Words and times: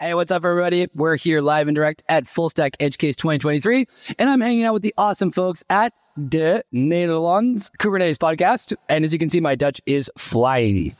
Hey, 0.00 0.14
what's 0.14 0.30
up, 0.30 0.44
everybody? 0.44 0.86
We're 0.94 1.16
here 1.16 1.40
live 1.40 1.66
and 1.66 1.74
direct 1.74 2.04
at 2.08 2.28
Full 2.28 2.50
Stack 2.50 2.76
Edge 2.78 2.98
Case 2.98 3.16
2023, 3.16 3.88
and 4.20 4.30
I'm 4.30 4.40
hanging 4.40 4.62
out 4.62 4.74
with 4.74 4.82
the 4.82 4.94
awesome 4.96 5.32
folks 5.32 5.64
at 5.70 5.92
De 6.28 6.62
Nederlands 6.72 7.68
Kubernetes 7.78 8.16
podcast. 8.16 8.76
And 8.88 9.04
as 9.04 9.12
you 9.12 9.18
can 9.18 9.28
see, 9.28 9.40
my 9.40 9.56
Dutch 9.56 9.80
is 9.86 10.08
flying. 10.16 10.94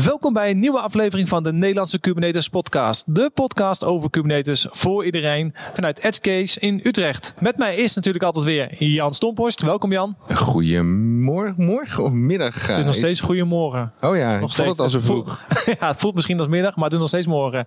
Welkom 0.00 0.32
bij 0.32 0.50
een 0.50 0.58
nieuwe 0.58 0.78
aflevering 0.80 1.28
van 1.28 1.42
de 1.42 1.52
Nederlandse 1.52 1.98
Kubernetes 2.00 2.48
podcast. 2.48 3.04
De 3.14 3.30
podcast 3.34 3.84
over 3.84 4.10
Kubernetes 4.10 4.66
voor 4.70 5.04
iedereen 5.04 5.54
vanuit 5.72 6.04
Edgecase 6.04 6.60
in 6.60 6.80
Utrecht. 6.84 7.34
Met 7.38 7.56
mij 7.56 7.76
is 7.76 7.94
natuurlijk 7.94 8.24
altijd 8.24 8.44
weer 8.44 8.84
Jan 8.84 9.14
Stomphorst. 9.14 9.62
Welkom 9.62 9.92
Jan. 9.92 10.16
Goedemorgen, 10.34 11.64
morgen 11.64 12.04
of 12.04 12.10
middag. 12.10 12.66
Het 12.66 12.78
is 12.78 12.84
nog 12.84 12.94
steeds 12.94 13.20
goedemorgen. 13.20 13.92
Oh 14.00 14.16
ja, 14.16 14.30
nog 14.32 14.40
nog 14.40 14.52
steeds. 14.52 14.68
het 14.68 14.78
al 14.78 14.88
zo 14.90 14.96
Het 14.96 15.06
voelt- 15.06 15.24
vroeg. 15.48 15.76
ja, 15.80 15.86
het 15.86 15.96
voelt 15.96 16.14
misschien 16.14 16.38
als 16.38 16.48
middag, 16.48 16.74
maar 16.74 16.84
het 16.84 16.92
is 16.92 16.98
nog 16.98 17.08
steeds 17.08 17.26
morgen. 17.26 17.66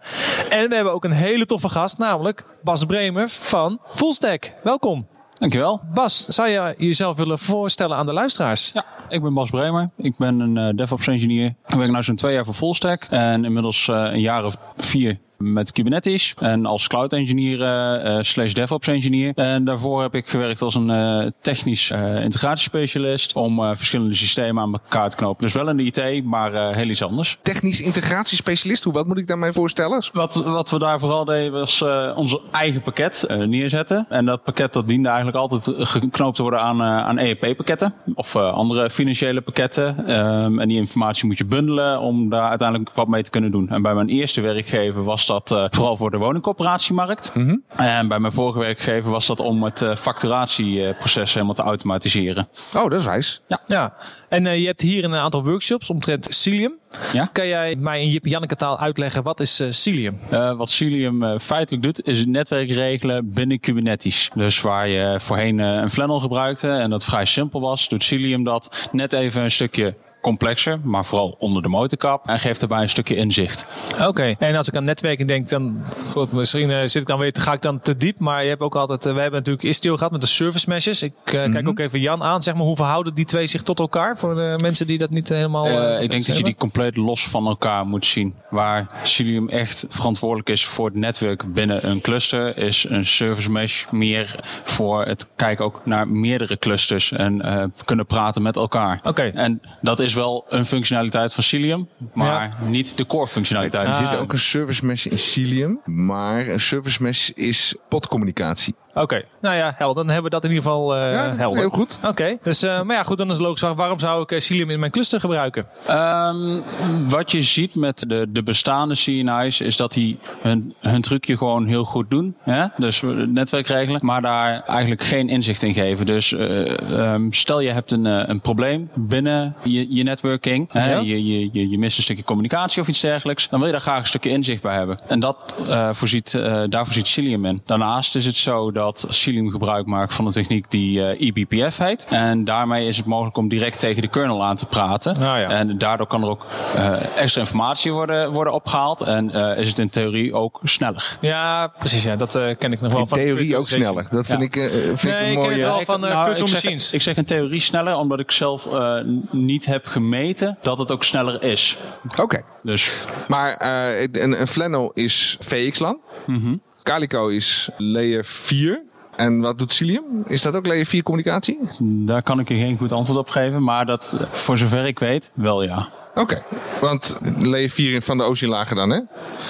En 0.50 0.70
we 0.70 0.76
hebben 0.76 0.94
ook 0.94 1.04
een 1.04 1.12
hele 1.12 1.46
toffe 1.46 1.70
gast, 1.70 1.98
namelijk 1.98 2.46
Bas 2.64 2.86
Bremer 2.86 3.30
van 3.30 3.80
Fullstack. 3.86 4.52
Welkom. 4.64 5.08
Dankjewel. 5.40 5.82
Bas, 5.94 6.26
zou 6.26 6.50
je 6.50 6.76
jezelf 6.78 7.18
willen 7.18 7.40
voorstellen 7.40 7.98
aan 7.98 8.06
de 8.06 8.14
luisteraars? 8.14 8.72
Ja, 8.74 8.86
ik 9.10 9.22
ben 9.22 9.34
Bas 9.34 9.50
Bremer. 9.50 9.90
Ik 9.98 10.18
ben 10.18 10.40
een 10.40 10.58
eh, 10.58 10.70
DevOps 10.76 11.08
engineer. 11.08 11.56
Ik 11.68 11.76
werk 11.76 11.92
nu 11.92 12.04
zo'n 12.04 12.16
twee 12.16 12.34
jaar 12.34 12.46
voor 12.46 12.54
Fullstack. 12.54 13.04
En 13.10 13.46
inmiddels 13.46 13.88
eh, 13.88 13.96
een 13.96 14.22
jaar 14.22 14.46
of 14.46 14.58
vier 14.76 15.20
met 15.38 15.72
Kubernetes. 15.72 16.34
En 16.40 16.66
als 16.66 16.88
cloud 16.88 17.14
engineer 17.14 17.62
eh, 17.62 18.18
eh, 18.18 18.24
slash 18.24 18.54
DevOps 18.54 18.88
engineer. 18.88 19.32
En 19.36 19.64
daarvoor 19.64 20.02
heb 20.02 20.16
ik 20.16 20.28
gewerkt 20.28 20.62
als 20.62 20.76
een 20.76 20.90
eh, 20.90 21.26
technisch 21.42 21.92
integratiespecialist. 22.22 23.34
Om 23.34 23.76
verschillende 23.76 24.16
systemen 24.16 24.64
aan 24.64 24.74
elkaar 24.74 25.10
te 25.10 25.18
knopen. 25.18 25.44
Dus 25.44 25.54
wel 25.54 25.70
in 25.70 25.78
de 25.78 25.84
IT, 25.84 26.24
maar 26.24 26.76
heel 26.76 26.88
iets 26.90 27.04
anders. 27.04 27.38
Technisch 27.42 27.82
integratiespecialist, 27.82 28.84
hoe 28.84 28.94
wat 28.94 29.08
moet 29.08 29.18
ik 29.18 29.28
daarmee 29.28 29.52
voorstellen? 29.52 30.04
Wat, 30.14 30.36
wat 30.36 30.70
we 30.70 30.80
daar 30.80 31.00
vooral 31.00 31.26
deden 31.26 31.52
was 31.52 31.84
onze 32.16 32.42
eigen 32.52 32.82
pakket 32.82 33.26
neerzetten. 33.46 34.06
En 34.10 34.26
dat 34.26 34.44
pakket 34.44 34.74
dat 34.74 34.88
diende 34.88 35.08
eigenlijk 35.08 35.38
altijd 35.38 35.88
geknoopt 35.88 36.36
te 36.36 36.42
worden 36.42 36.62
aan, 36.62 36.84
aan 36.84 37.18
EEP-pakketten. 37.18 37.94
Of 38.14 38.36
andere 38.36 38.90
financiële 38.90 39.42
pakketten. 39.42 40.08
Ehm, 40.08 40.60
en 40.60 40.68
die 40.68 40.78
informatie 40.78 41.26
moet 41.26 41.38
je 41.38 41.46
bundelen 41.46 42.00
om 42.00 42.30
daar 42.30 42.50
uiteindelijk 42.50 42.92
wat 42.94 43.08
mee 43.08 43.24
te 43.24 43.30
kunnen 43.30 43.52
doen. 43.52 43.70
En 43.70 43.82
bij 43.82 43.94
mijn 43.94 44.10
eerste 44.10 44.42
werkgever 44.42 45.04
was 45.04 45.25
dat 45.26 45.52
eh, 45.52 45.66
vooral 45.70 45.98
voor 45.98 46.12
de 46.12 46.18
woningcorporatiemarkt. 46.18 47.32
En 47.76 48.08
bij 48.08 48.20
mijn 48.20 48.34
vorige 48.34 48.60
werkgever 48.60 49.12
was 49.12 49.26
dat 49.28 49.40
om 49.40 49.64
het 49.64 49.82
eh, 49.82 49.96
facturatieproces 49.96 51.34
helemaal 51.34 51.56
te 51.56 51.62
automatiseren. 51.62 52.48
Oh, 52.76 52.90
dat 52.90 53.00
is 53.00 53.06
wijs. 53.06 53.42
Ja, 53.68 53.96
en 54.30 54.48
eh, 54.48 54.60
je 54.60 54.66
hebt 54.66 54.82
hier 54.82 55.04
een 55.04 55.16
aantal 55.16 55.44
workshops 55.44 55.90
omtrent 55.90 56.28
Cilium. 56.30 56.80
Ja? 57.14 57.30
Kan 57.32 57.48
jij 57.48 57.76
mij 57.76 58.02
in 58.02 58.10
Jip 58.10 58.26
Janneke 58.26 58.56
taal 58.56 58.80
uitleggen, 58.80 59.24
wat 59.24 59.40
is 59.40 59.60
eh, 59.60 59.68
Cilium? 59.72 60.20
Eh, 60.30 60.58
wat 60.58 60.70
Cilium 60.70 61.24
eh, 61.24 61.40
feitelijk 61.40 61.84
doet, 61.84 62.08
is 62.08 62.20
het 62.20 62.28
netwerk 62.28 62.70
regelen 62.70 63.34
binnen 63.34 63.60
Kubernetes. 63.60 64.30
Dus 64.34 64.62
waar 64.62 64.88
je 64.88 65.16
voorheen 65.20 65.60
eh, 65.60 65.66
een 65.68 65.90
Flannel 65.90 66.20
gebruikte 66.20 66.70
en 66.70 66.90
dat 66.90 67.04
vrij 67.04 67.26
simpel 67.26 67.62
was, 67.62 67.88
doet 67.88 68.04
Cilium 68.04 68.44
dat 68.44 68.90
net 68.92 69.14
even 69.14 69.44
een 69.44 69.52
stukje 69.52 69.96
complexer, 70.26 70.80
maar 70.84 71.06
vooral 71.06 71.36
onder 71.40 71.62
de 71.62 71.70
motorkap 71.70 72.28
en 72.28 72.40
geeft 72.40 72.60
daarbij 72.60 72.82
een 72.82 72.90
stukje 72.90 73.16
inzicht. 73.16 73.66
Oké, 74.08 74.36
en 74.40 74.56
als 74.56 74.68
ik 74.68 74.76
aan 74.76 74.84
netwerking 74.84 75.28
denk, 75.28 75.50
dan 75.50 75.84
goed, 76.12 76.32
misschien 76.32 76.72
eh, 76.72 76.80
zit 76.80 76.96
ik 77.02 77.08
dan 77.08 77.20
weer, 77.20 77.34
ga 77.40 77.54
ik 77.54 77.62
dan 77.62 77.82
te 77.82 77.98
diep. 77.98 78.20
Maar 78.20 78.44
je 78.44 78.50
hebt 78.50 78.62
ook 78.62 78.76
altijd, 78.76 79.06
eh, 79.06 79.14
we 79.14 79.22
hebben 79.22 79.40
natuurlijk 79.40 79.68
Istio 79.68 79.98
gehad 79.98 80.12
met 80.12 80.22
de 80.22 80.28
service 80.28 80.70
meshes. 80.70 81.02
Ik 81.02 81.14
eh, 81.26 81.32
kijk 81.32 81.68
ook 81.68 81.80
even 81.80 82.00
Jan 82.00 82.24
aan. 82.24 82.44
Zeg 82.44 82.54
maar, 82.54 82.64
hoe 82.64 82.76
verhouden 82.76 83.14
die 83.14 83.26
twee 83.26 83.48
zich 83.48 83.62
tot 83.62 83.80
elkaar 83.80 84.18
voor 84.18 84.36
de 84.36 84.60
mensen 84.62 84.88
die 84.88 84.98
dat 84.98 85.10
niet 85.10 85.30
helemaal. 85.30 86.02
Ik 86.02 86.12
denk 86.12 86.26
dat 86.26 86.38
je 86.38 86.44
die 86.44 86.56
compleet 86.56 86.96
los 86.96 87.28
van 87.28 87.48
elkaar 87.48 87.86
moet 87.86 88.06
zien. 88.06 88.34
Waar 88.50 88.88
Cilium 89.04 89.50
echt 89.50 89.86
verantwoordelijk 89.90 90.50
is 90.50 90.66
voor 90.66 90.86
het 90.86 90.96
netwerk 90.96 91.54
binnen 91.54 91.90
een 91.90 92.02
cluster, 92.02 92.58
is 92.58 92.86
een 92.90 93.06
service 93.06 93.52
mesh 93.52 93.86
meer 93.92 94.40
voor 94.64 95.06
het 95.06 95.28
kijken 95.36 95.66
ook 95.66 95.82
naar 95.84 96.08
meerdere 96.08 96.58
clusters 96.58 97.12
en 97.12 97.74
kunnen 97.86 98.06
praten 98.06 98.42
met 98.42 98.56
elkaar. 98.56 99.00
Oké. 99.04 99.32
En 99.34 99.62
dat 99.82 100.00
is 100.00 100.14
wel 100.16 100.46
een 100.50 100.66
functionaliteit 100.66 101.34
van 101.34 101.44
Cilium, 101.44 101.90
maar 102.14 102.58
niet 102.68 102.98
de 102.98 103.06
core 103.06 103.28
functionaliteit. 103.28 103.88
Er 103.88 103.94
Ah. 103.94 104.12
zit 104.12 104.20
ook 104.20 104.34
een 104.34 104.40
service 104.40 104.86
mesh 104.86 105.06
in 105.06 105.18
Cilium, 105.18 105.80
maar 105.86 106.48
een 106.48 106.60
service 106.60 107.04
mesh 107.04 107.30
is 107.30 107.76
potcommunicatie. 107.90 108.76
Oké, 108.98 109.24
nou 109.42 109.56
ja, 109.56 109.74
helder. 109.76 109.96
Dan 110.04 110.14
hebben 110.14 110.24
we 110.24 110.30
dat 110.30 110.44
in 110.44 110.50
ieder 110.50 110.64
geval 110.64 110.96
eh, 110.96 111.12
Ja, 111.14 111.36
helder. 111.36 111.60
heel 111.60 111.70
goed. 111.70 112.00
Oké, 112.04 112.38
dus, 112.44 112.64
eh, 112.64 112.82
maar 112.82 112.96
ja, 112.96 113.04
goed, 113.04 113.18
dan 113.18 113.30
is 113.30 113.38
het 113.38 113.46
logisch. 113.46 113.62
Waarom 113.62 114.00
zou 114.00 114.22
ik 114.22 114.32
eh, 114.32 114.40
Cilium 114.40 114.70
in 114.70 114.80
mijn 114.80 114.92
cluster 114.92 115.20
gebruiken? 115.20 115.68
Ehm, 115.88 116.62
wat 117.08 117.32
je 117.32 117.42
ziet 117.42 117.76
met 117.76 118.04
de, 118.08 118.26
de 118.30 118.44
bestaande 118.44 118.96
CNI's 118.96 119.60
is 119.62 119.78
dat 119.78 119.94
die 119.94 120.20
hun, 120.42 120.74
hun 120.80 121.02
trucje 121.02 121.38
gewoon 121.38 121.66
heel 121.66 121.84
goed 121.84 122.10
doen. 122.10 122.36
Hè? 122.44 122.66
Dus 122.78 123.04
eh, 123.04 123.10
netwerk 123.10 123.68
regelen, 123.68 124.00
maar 124.04 124.22
daar 124.22 124.62
eigenlijk 124.62 125.04
geen 125.04 125.30
inzicht 125.30 125.64
in 125.64 125.74
geven. 125.74 126.06
Dus 126.06 126.34
eh, 126.34 127.12
ehm, 127.14 127.32
stel 127.32 127.60
je 127.60 127.72
hebt 127.72 127.92
een, 127.92 128.06
eh, 128.06 128.22
een 128.26 128.42
probleem 128.42 128.90
binnen 128.94 129.56
je, 129.64 129.96
je 129.96 130.04
networking. 130.04 130.72
Hè? 130.72 130.92
Ja. 130.92 131.00
Je, 131.00 131.26
je, 131.26 131.50
je, 131.52 131.70
je 131.70 131.78
mist 131.78 131.98
een 131.98 132.04
stukje 132.04 132.24
communicatie 132.24 132.82
of 132.82 132.88
iets 132.88 133.00
dergelijks. 133.00 133.50
Dan 133.50 133.58
wil 133.60 133.68
je 133.68 133.74
daar 133.74 133.84
graag 133.84 134.00
een 134.00 134.08
stukje 134.08 134.30
inzicht 134.30 134.62
bij 134.62 134.76
hebben. 134.76 135.00
En 135.08 135.20
dat, 135.20 135.38
eh, 135.70 135.90
voorziet, 135.92 136.34
eh, 136.34 136.64
daar 136.70 136.86
voorziet 136.86 137.08
Cilium 137.08 137.46
in. 137.46 137.62
Daarnaast 137.66 138.16
is 138.16 138.26
het 138.26 138.36
zo 138.36 138.72
dat 138.72 138.84
Cilium 138.94 139.50
gebruik 139.52 139.86
maakt 139.86 140.14
van 140.14 140.26
een 140.26 140.32
techniek 140.32 140.72
die 140.72 141.08
eh, 141.08 141.28
eBPF 141.28 141.78
heet. 141.78 142.06
En 142.10 142.44
daarmee 142.44 142.88
is 142.88 142.98
het 142.98 143.06
mogelijk 143.06 143.38
om 143.38 143.48
direct 143.48 143.80
tegen 143.80 144.02
de 144.02 144.08
kernel 144.08 144.44
aan 144.44 144.56
te 144.56 144.66
praten. 144.66 145.16
Ah, 145.16 145.22
ja. 145.22 145.50
En 145.50 145.78
daardoor 145.78 146.08
kan 146.08 146.24
er 146.24 146.30
ook 146.30 146.46
eh, 146.76 147.18
extra 147.18 147.42
informatie 147.42 147.92
worden, 147.92 148.32
worden 148.32 148.54
opgehaald. 148.54 149.02
En 149.02 149.32
eh, 149.32 149.62
is 149.62 149.70
het 149.70 149.80
in 149.80 149.90
theorie 149.90 150.34
ook 150.34 150.60
sneller. 150.64 151.18
Ja, 151.22 151.68
precies. 151.80 152.04
Ja, 152.04 152.16
dat 152.16 152.36
eh, 152.36 152.44
ken 152.60 152.72
ik 152.72 152.82
nog 152.82 152.92
wel 152.92 153.02
In 153.02 153.08
van 153.08 153.18
theorie 153.18 153.58
ook 153.58 153.68
sneller. 153.68 154.08
Dat 154.10 154.26
vind 154.26 154.40
Ja. 154.40 154.46
ik, 154.46 154.56
eh, 154.56 154.70
vind 154.72 155.02
Nee, 155.04 155.32
ik 155.32 155.32
ik 155.32 155.38
een 155.38 155.42
ken 155.42 155.52
het 155.52 155.62
wel 155.62 155.82
van 155.86 156.00
Nou, 156.00 156.26
virtual 156.26 156.48
ik 156.48 156.54
zeg, 156.54 156.64
machines. 156.64 156.92
Ik 156.94 157.02
zeg 157.02 157.16
in 157.16 157.26
theorie 157.26 157.62
sneller, 157.62 157.96
omdat 157.96 158.20
ik 158.20 158.32
zelf 158.32 158.66
eh, 158.66 158.96
niet 159.32 159.66
heb 159.66 159.86
gemeten 159.86 160.58
dat 160.62 160.78
het 160.80 160.92
ook 160.92 161.04
sneller 161.04 161.44
is. 161.44 161.78
Oké, 162.22 162.42
Dus 162.64 162.92
maar 163.28 163.54
eh, 163.54 164.02
een, 164.02 164.40
een 164.42 164.48
Flannel 164.48 164.92
is 164.94 165.38
VXLAN. 165.40 166.00
Mhm. 166.26 166.56
Calico 166.86 167.28
is 167.28 167.70
layer 167.78 168.26
4. 168.26 168.82
En 169.16 169.40
wat 169.40 169.58
doet 169.58 169.74
Cilium? 169.74 170.24
Is 170.28 170.42
dat 170.42 170.56
ook 170.56 170.66
layer 170.66 170.86
4 170.86 171.04
communicatie? 171.04 171.60
daar 171.80 172.24
kan 172.24 172.40
ik 172.40 172.50
je 172.50 172.56
geen 172.56 172.78
goed 172.78 172.92
antwoord 172.92 173.20
op 173.20 173.30
geven. 173.30 173.64
Maar 173.64 173.86
dat, 173.86 174.28
voor 174.32 174.58
zover 174.58 174.86
ik 174.86 175.00
weet, 175.00 175.32
wel 175.34 175.64
ja. 175.64 175.90
Oké, 176.16 176.44
want 176.82 177.18
layer 177.38 177.70
4 177.70 178.02
van 178.02 178.18
de 178.18 178.24
oceanlagen 178.24 178.76
dan, 178.76 178.90
hè? 178.90 179.00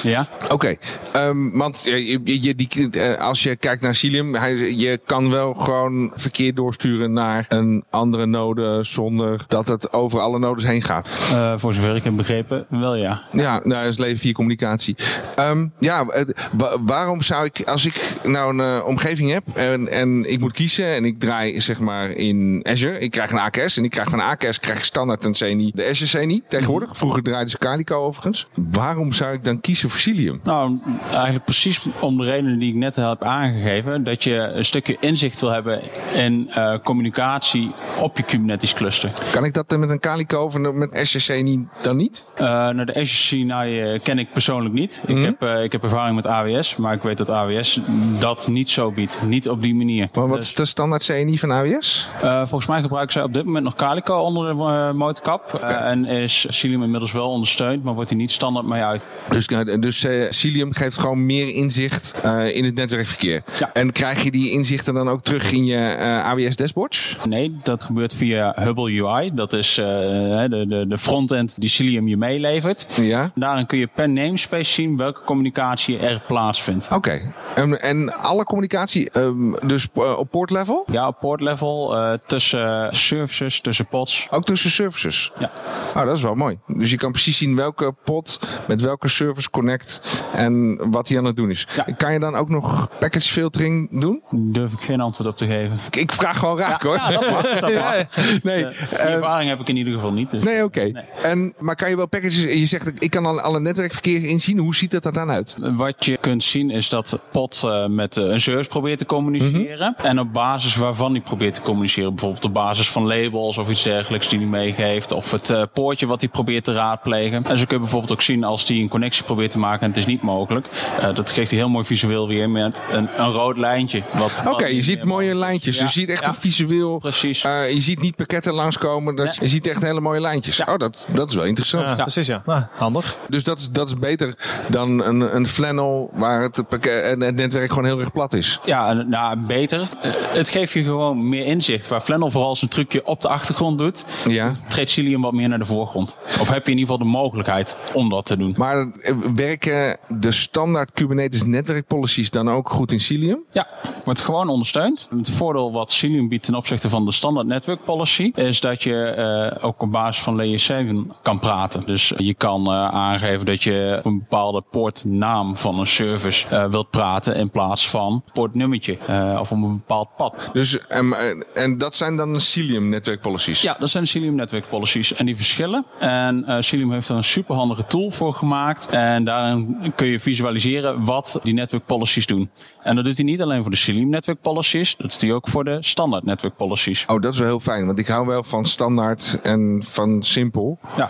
Ja? 0.03 0.27
Oké, 0.49 0.75
ehm, 1.13 1.49
want 1.57 1.81
je, 1.85 2.41
je, 2.43 2.55
die, 2.55 2.89
eh, 2.91 3.19
als 3.21 3.43
je 3.43 3.55
kijkt 3.55 3.81
naar 3.81 3.95
Cilium, 3.95 4.35
hij, 4.35 4.73
je 4.75 4.99
kan 5.05 5.29
wel 5.31 5.53
gewoon 5.53 6.11
verkeer 6.15 6.53
doorsturen 6.55 7.13
naar 7.13 7.45
een 7.49 7.83
andere 7.89 8.25
node 8.25 8.79
zonder 8.83 9.43
dat 9.47 9.67
het 9.67 9.93
over 9.93 10.19
alle 10.19 10.39
nodes 10.39 10.63
heen 10.63 10.81
gaat. 10.81 11.07
Eh, 11.31 11.53
voor 11.57 11.73
zover 11.73 11.95
ik 11.95 12.03
heb 12.03 12.15
begrepen, 12.15 12.65
wel 12.69 12.95
ja. 12.95 13.21
Ja, 13.31 13.61
nou, 13.63 13.87
is 13.87 13.97
leven 13.97 14.17
4 14.19 14.33
communicatie. 14.33 14.95
Ehm, 15.35 15.67
ja, 15.79 16.05
wa- 16.51 16.77
waarom 16.85 17.21
zou 17.21 17.45
ik, 17.45 17.61
als 17.67 17.85
ik 17.85 17.95
nou 18.23 18.53
een 18.59 18.79
eh, 18.79 18.87
omgeving 18.87 19.31
heb 19.31 19.43
en, 19.53 19.87
en 19.91 20.31
ik 20.31 20.39
moet 20.39 20.53
kiezen 20.53 20.93
en 20.93 21.05
ik 21.05 21.19
draai 21.19 21.61
zeg 21.61 21.79
maar 21.79 22.09
in 22.09 22.59
Azure, 22.63 22.99
ik 22.99 23.11
krijg 23.11 23.31
een 23.31 23.39
AKS 23.39 23.77
en 23.77 23.83
ik 23.83 23.89
krijg 23.91 24.09
van 24.09 24.19
AKS 24.21 24.59
krijg 24.59 24.77
ik 24.77 24.83
standaard 24.83 25.25
een 25.25 25.33
CNI, 25.33 25.71
de 25.75 25.87
Azure 25.87 26.19
CNI 26.25 26.43
tegenwoordig. 26.57 26.97
Vroeger 26.97 27.23
draaiden 27.23 27.49
ze 27.49 27.57
Calico 27.57 27.95
overigens. 28.05 28.47
Waarom 28.71 29.11
zou 29.11 29.33
ik 29.33 29.43
dan 29.43 29.61
kiezen 29.61 29.89
voor 29.89 29.99
Cilium? 29.99 30.39
Nou, 30.43 30.79
eigenlijk 31.11 31.45
precies 31.45 31.81
om 31.99 32.17
de 32.17 32.23
redenen 32.23 32.59
die 32.59 32.69
ik 32.69 32.75
net 32.75 32.95
heb 32.95 33.23
aangegeven. 33.23 34.03
Dat 34.03 34.23
je 34.23 34.35
een 34.37 34.65
stukje 34.65 34.97
inzicht 34.99 35.39
wil 35.39 35.51
hebben 35.51 35.81
in 36.13 36.49
eh, 36.49 36.73
communicatie 36.83 37.71
op 37.99 38.17
je 38.17 38.23
Kubernetes 38.23 38.73
cluster. 38.73 39.09
Kan 39.31 39.43
ik 39.43 39.53
dat 39.53 39.69
dan 39.69 39.79
met 39.79 39.89
een 39.89 39.99
Calico 39.99 40.43
of 40.43 40.57
met 40.57 40.93
Azure 40.93 41.23
CNI 41.23 41.67
dan 41.81 41.95
niet? 41.95 42.27
Eh 42.35 42.45
nou, 42.45 42.85
de 42.85 42.93
CNI 43.29 43.81
eh, 43.81 43.99
ken 44.01 44.19
ik 44.19 44.33
persoonlijk 44.33 44.73
niet. 44.73 45.03
Ik, 45.05 45.17
heb, 45.17 45.43
eh, 45.43 45.63
ik 45.63 45.71
heb 45.71 45.83
ervaring 45.83 46.15
met 46.15 46.27
AWS, 46.27 46.75
maar 46.75 46.93
ik 46.93 47.01
weet 47.01 47.17
dat 47.17 47.29
AWS 47.29 47.81
dat 48.19 48.47
niet 48.47 48.69
zo 48.69 48.91
biedt. 48.91 49.21
Niet 49.25 49.49
op 49.49 49.61
die 49.61 49.75
manier. 49.75 50.09
Maar 50.13 50.27
wat 50.27 50.37
Dus, 50.37 50.47
is 50.47 50.53
de 50.53 50.65
standaard 50.65 51.05
CNI 51.05 51.39
van 51.39 51.51
AWS? 51.51 52.09
volgens 52.35 52.65
mij 52.65 52.81
gebruiken 52.81 53.13
zij 53.13 53.23
op 53.23 53.33
dit 53.33 53.45
moment 53.45 53.63
nog 53.63 53.75
Calico 53.75 54.17
onder 54.17 54.47
de 54.47 54.91
motorkap. 54.93 55.53
En 55.53 56.05
is 56.05 56.44
is 56.47 56.59
Cilium 56.59 56.83
inmiddels 56.83 57.11
wel 57.11 57.29
ondersteund, 57.29 57.83
maar 57.83 57.93
wordt 57.93 58.09
hij 58.09 58.19
niet 58.19 58.31
standaard 58.31 58.65
mee 58.65 58.81
uit. 58.81 59.05
Dus, 59.29 59.47
eh, 59.47 59.79
dus 59.79 60.03
eh, 60.03 60.31
Cilium 60.31 60.73
geeft 60.73 60.97
gewoon 60.97 61.25
meer 61.25 61.47
inzicht 61.47 62.15
eh, 62.21 62.55
in 62.55 62.65
het 62.65 62.75
netwerkverkeer. 62.75 63.43
Ja. 63.59 63.69
En 63.73 63.91
krijg 63.91 64.23
je 64.23 64.31
die 64.31 64.51
inzichten 64.51 64.93
dan 64.93 65.09
ook 65.09 65.23
terug 65.23 65.51
in 65.51 65.65
je 65.65 65.77
eh, 65.77 66.25
AWS 66.25 66.55
dashboards? 66.55 67.15
Nee, 67.29 67.57
dat 67.63 67.83
gebeurt 67.83 68.13
via 68.13 68.53
Hubble 68.55 69.01
UI. 69.03 69.33
Dat 69.33 69.53
is 69.53 69.73
de, 69.75 70.65
de, 70.67 70.85
de 70.87 70.97
frontend 70.97 71.59
die 71.59 71.69
Cilium 71.69 72.07
je 72.07 72.17
meelevert. 72.17 72.85
Ja. 73.01 73.31
Daarin 73.35 73.65
kun 73.65 73.77
je 73.77 73.87
per 73.87 74.09
namespace 74.09 74.71
zien 74.71 74.97
welke 74.97 75.21
communicatie 75.25 75.97
er 75.97 76.21
plaatsvindt. 76.27 76.87
Oké. 76.91 77.33
En, 77.55 77.81
en 77.81 78.13
alle 78.13 78.43
communicatie, 78.43 79.09
ehm, 79.09 79.51
dus 79.67 79.87
op 79.93 80.27
port 80.31 80.49
level? 80.49 80.85
Ja, 80.91 81.07
op 81.07 81.19
port 81.19 81.41
level, 81.41 81.95
tussen 82.27 82.95
services, 82.95 83.59
tussen 83.59 83.85
pods. 83.85 84.27
Ook 84.31 84.45
tussen 84.45 84.71
services? 84.71 85.31
Ja. 85.39 85.51
Oh, 85.95 86.05
dat 86.05 86.17
is 86.17 86.23
wel 86.23 86.34
mooi. 86.35 86.59
Dus 86.67 86.91
je 86.91 86.97
kan 86.97 87.11
precies 87.11 87.37
zien 87.37 87.55
welke 87.55 87.95
pod 88.03 88.39
met 88.67 88.81
welke 88.81 89.07
service 89.07 89.49
connect 89.49 90.01
en 90.33 90.77
wat 90.91 91.07
hij 91.07 91.17
aan 91.17 91.25
het 91.25 91.35
doen 91.35 91.49
is. 91.49 91.67
Ja. 91.75 91.93
Kan 91.97 92.13
je 92.13 92.19
dan 92.19 92.35
ook 92.35 92.49
nog 92.49 92.89
package 92.99 93.31
filtering 93.31 93.99
doen? 94.01 94.21
Durf 94.31 94.73
ik 94.73 94.79
geen 94.79 95.01
antwoord 95.01 95.29
op 95.29 95.37
te 95.37 95.45
geven. 95.45 95.77
Ik, 95.87 95.95
ik 95.95 96.11
vraag 96.11 96.37
gewoon 96.39 96.57
raak 96.57 96.81
hoor. 96.81 96.95
Ja, 96.95 97.11
dat 97.11 97.31
mag. 97.31 97.59
Dat 97.59 97.73
mag. 97.73 97.93
nee. 98.43 98.65
Eh, 98.65 98.79
die 98.89 98.97
ervaring 98.97 99.49
heb 99.49 99.59
ik 99.59 99.67
in 99.67 99.75
ieder 99.77 99.93
geval 99.93 100.11
niet. 100.13 100.31
dus- 100.31 100.43
Nee, 100.43 100.63
oké. 100.63 101.03
En 101.23 101.53
Maar 101.59 101.75
kan 101.75 101.89
je 101.89 101.95
wel 101.95 102.07
packages... 102.07 102.43
Je 102.59 102.65
zegt, 102.65 103.03
ik 103.03 103.09
kan 103.09 103.25
al 103.25 103.39
alle 103.41 103.59
netwerkverkeer 103.59 104.23
inzien. 104.25 104.57
Hoe 104.57 104.75
ziet 104.75 104.91
dat 104.91 105.05
er 105.05 105.13
dan 105.13 105.29
uit? 105.29 105.55
Wat 105.59 106.05
je 106.05 106.17
kunt 106.17 106.43
zien 106.43 106.69
is 106.69 106.89
dat 106.89 107.19
pot 107.31 107.61
eh, 107.65 107.85
met 107.87 108.17
eh, 108.17 108.25
een 108.25 108.41
service 108.41 108.69
probeert 108.69 108.97
te 108.97 109.05
communiceren. 109.05 109.95
Mhm. 109.97 110.07
En 110.07 110.19
op 110.19 110.33
basis 110.33 110.75
waarvan 110.75 111.11
hij 111.11 111.21
probeert 111.21 111.53
te 111.53 111.61
communiceren. 111.61 112.09
Bijvoorbeeld 112.09 112.45
op 112.45 112.53
basis 112.53 112.89
van 112.91 113.07
labels 113.07 113.57
of 113.57 113.69
iets 113.69 113.83
dergelijks 113.83 114.27
die 114.29 114.39
hij 114.39 114.47
meegeeft. 114.47 115.11
Of 115.11 115.31
het 115.31 115.49
eh, 115.49 115.61
poortje 115.73 116.05
wat 116.07 116.21
hij 116.21 116.24
probeert 116.27 116.63
te 116.63 116.73
raadplegen. 116.73 117.43
En 117.45 117.57
zo 117.57 117.65
kun 117.65 117.75
je 117.75 117.81
bijvoorbeeld 117.83 118.11
ook 118.11 118.21
zien 118.21 118.43
als 118.43 118.67
hij 118.67 118.77
een 118.77 118.87
connectie 118.87 119.23
probeert 119.23 119.51
te 119.51 119.59
maken 119.59 119.81
en 119.81 119.87
het 119.87 119.97
is 119.97 120.05
niet 120.05 120.21
mogelijk. 120.21 120.67
Eh, 120.99 121.15
dat 121.15 121.31
geeft 121.31 121.49
hij 121.49 121.59
heel 121.59 121.69
mooi 121.69 121.85
visueel 121.85 122.27
weer 122.27 122.49
met 122.49 122.81
een, 122.91 123.09
een 123.17 123.31
rood 123.31 123.57
lijntje. 123.57 124.03
wat- 124.13 124.31
Oké, 124.45 124.65
je 124.65 124.81
ziet 124.81 125.03
mooie 125.03 125.07
mogelijk 125.07 125.39
lijntjes. 125.39 125.77
Ja, 125.77 125.83
Je 125.83 125.89
ziet 125.91 126.09
echt 126.09 126.21
ja, 126.21 126.27
een 126.27 126.33
visueel... 126.33 126.97
Precies. 126.97 127.43
Eh, 127.43 127.71
je 127.73 127.81
ziet 127.81 128.01
niet 128.01 128.15
pakketten 128.15 128.53
langskomen. 128.53 129.15
Dat, 129.15 129.25
Nee. 129.25 129.33
Je 129.39 129.47
ziet 129.47 129.67
echt 129.67 129.81
hele 129.81 130.01
mooie 130.01 130.21
lijntjes. 130.21 130.57
Ja. 130.57 130.65
Oh, 130.69 130.77
dat, 130.77 131.07
dat 131.11 131.29
is 131.29 131.35
wel 131.35 131.45
interessant. 131.45 131.85
Ja, 131.85 131.95
precies 131.95 132.27
ja. 132.27 132.41
Nou, 132.45 132.61
handig. 132.77 133.17
Dus 133.29 133.43
dat 133.43 133.59
is, 133.59 133.69
dat 133.71 133.87
is 133.87 133.93
beter 133.93 134.35
dan 134.69 135.03
een, 135.03 135.35
een 135.35 135.47
flannel 135.47 136.09
waar 136.13 136.41
het, 136.41 136.63
pakket, 136.69 137.03
en 137.03 137.21
het 137.21 137.35
netwerk 137.35 137.69
gewoon 137.69 137.85
heel 137.85 137.99
erg 137.99 138.11
plat 138.11 138.33
is. 138.33 138.59
Ja, 138.65 138.89
en, 138.89 139.09
nou, 139.09 139.37
beter. 139.37 139.89
Eh, 140.01 140.11
het 140.15 140.49
geeft 140.49 140.71
je 140.73 140.83
gewoon 140.83 141.29
meer 141.29 141.45
inzicht. 141.45 141.87
Waar 141.87 142.01
Flannel 142.01 142.31
vooral 142.31 142.55
zijn 142.55 142.69
trucje 142.69 143.05
op 143.05 143.21
de 143.21 143.27
achtergrond 143.27 143.77
doet, 143.77 144.05
Ja. 144.27 144.51
treedt 144.67 144.89
Cilium 144.89 145.21
wat 145.21 145.33
meer 145.33 145.49
naar 145.49 145.59
de 145.59 145.65
voorgrond. 145.65 146.04
Of 146.39 146.49
heb 146.49 146.65
je 146.65 146.71
in 146.71 146.77
ieder 146.77 146.93
geval 146.93 146.97
de 146.97 147.17
mogelijkheid 147.17 147.77
om 147.93 148.09
dat 148.09 148.25
te 148.25 148.37
doen. 148.37 148.53
Maar 148.57 148.91
eh, 149.01 149.15
werken 149.35 149.97
de 150.07 150.31
standaard 150.31 150.91
Kubernetes 150.91 151.43
netwerkpolicies 151.43 152.29
dan 152.29 152.49
ook 152.49 152.69
goed 152.69 152.91
in 152.91 152.99
Cilium? 152.99 153.43
Ja, 153.51 153.67
wordt 154.03 154.19
gewoon 154.19 154.49
ondersteund. 154.49 155.07
Het 155.17 155.31
voordeel 155.31 155.71
wat 155.71 155.91
Cilium 155.91 156.27
biedt 156.27 156.45
ten 156.45 156.55
opzichte 156.55 156.89
van 156.89 157.05
de 157.05 157.11
standaard 157.11 157.47
network 157.47 157.83
policy 157.83 158.31
is 158.35 158.59
dat 158.59 158.83
je 158.83 159.03
eh, 159.05 159.65
ook 159.65 159.81
op 159.81 159.91
basis 159.91 160.23
van 160.23 160.35
layer 160.35 160.59
7 160.59 161.11
kan 161.21 161.39
praten. 161.39 161.81
Dus 161.85 162.13
je 162.17 162.33
kan 162.33 162.65
eh, 162.65 162.87
aangeven 162.87 163.45
dat 163.45 163.63
je 163.63 163.95
op 163.99 164.05
een 164.05 164.19
bepaalde 164.19 164.63
poortnaam 164.71 165.57
van 165.57 165.79
een 165.79 165.87
service 165.87 166.69
wilt 166.69 166.89
praten 166.89 167.35
in 167.35 167.49
plaats 167.49 167.89
van 167.89 168.23
poortnummertje 168.33 168.97
eh, 169.07 169.37
of 169.39 169.51
op 169.51 169.57
een 169.57 169.77
bepaald 169.77 170.15
pad. 170.17 170.49
Dus, 170.53 170.87
ehm, 170.87 171.13
eh, 171.13 171.43
en 171.53 171.77
dat 171.77 171.95
zijn 171.95 172.15
dan 172.15 172.39
Cilium 172.39 172.89
netwerkpolicies? 172.89 173.61
Ja, 173.61 173.75
dat 173.79 173.89
zijn 173.89 174.07
Cilium 174.07 174.35
network 174.35 174.69
policies 174.69 175.13
en 175.13 175.25
die 175.25 175.35
verschillen. 175.35 175.85
En 175.99 176.43
eh 176.45 176.55
Cilium 176.59 176.91
heeft 176.91 177.09
er 177.09 177.15
een 177.15 177.23
superhandige 177.23 177.85
tool 177.85 178.11
voor 178.11 178.33
gemaakt. 178.33 178.87
En 178.89 179.23
daarin 179.23 179.77
kun 179.95 180.07
je 180.07 180.19
visualiseren 180.19 181.05
wat 181.05 181.39
die 181.43 181.53
network 181.53 181.85
policies 181.85 182.25
doen. 182.25 182.49
En 182.83 182.95
dat 182.95 183.05
doet 183.05 183.15
hij 183.15 183.25
niet 183.25 183.41
alleen 183.41 183.61
voor 183.61 183.71
de 183.71 183.77
Cilium 183.77 184.09
network 184.09 184.41
policies, 184.41 184.95
dat 184.97 185.11
doet 185.11 185.21
hij 185.21 185.33
ook 185.33 185.47
voor 185.47 185.63
de 185.63 185.77
standaard 185.79 186.23
network 186.23 186.55
policies. 186.57 187.03
Oh, 187.07 187.21
dat 187.21 187.33
is 187.33 187.39
wel 187.39 187.47
heel 187.47 187.59
fijn. 187.59 187.85
Want 187.85 187.99
ik 187.99 188.07
hou 188.07 188.25
wel 188.27 188.43
van 188.43 188.65
standaard 188.65 189.39
en 189.43 189.83
van 189.85 190.23
simpel. 190.23 190.79
Ja, 190.97 191.09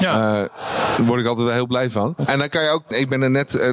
Ja. 0.00 0.12
Eh, 0.12 0.48
daar 0.96 1.06
word 1.06 1.20
ik 1.20 1.26
altijd 1.26 1.46
wel 1.46 1.56
heel 1.56 1.66
blij 1.66 1.90
van. 1.90 2.14
En 2.24 2.38
dan 2.38 2.48
kan 2.48 2.62
je 2.62 2.68
ook, 2.68 2.82
ik 2.88 3.08
ben 3.08 3.22
er 3.22 3.30
net, 3.30 3.54
eh, 3.54 3.68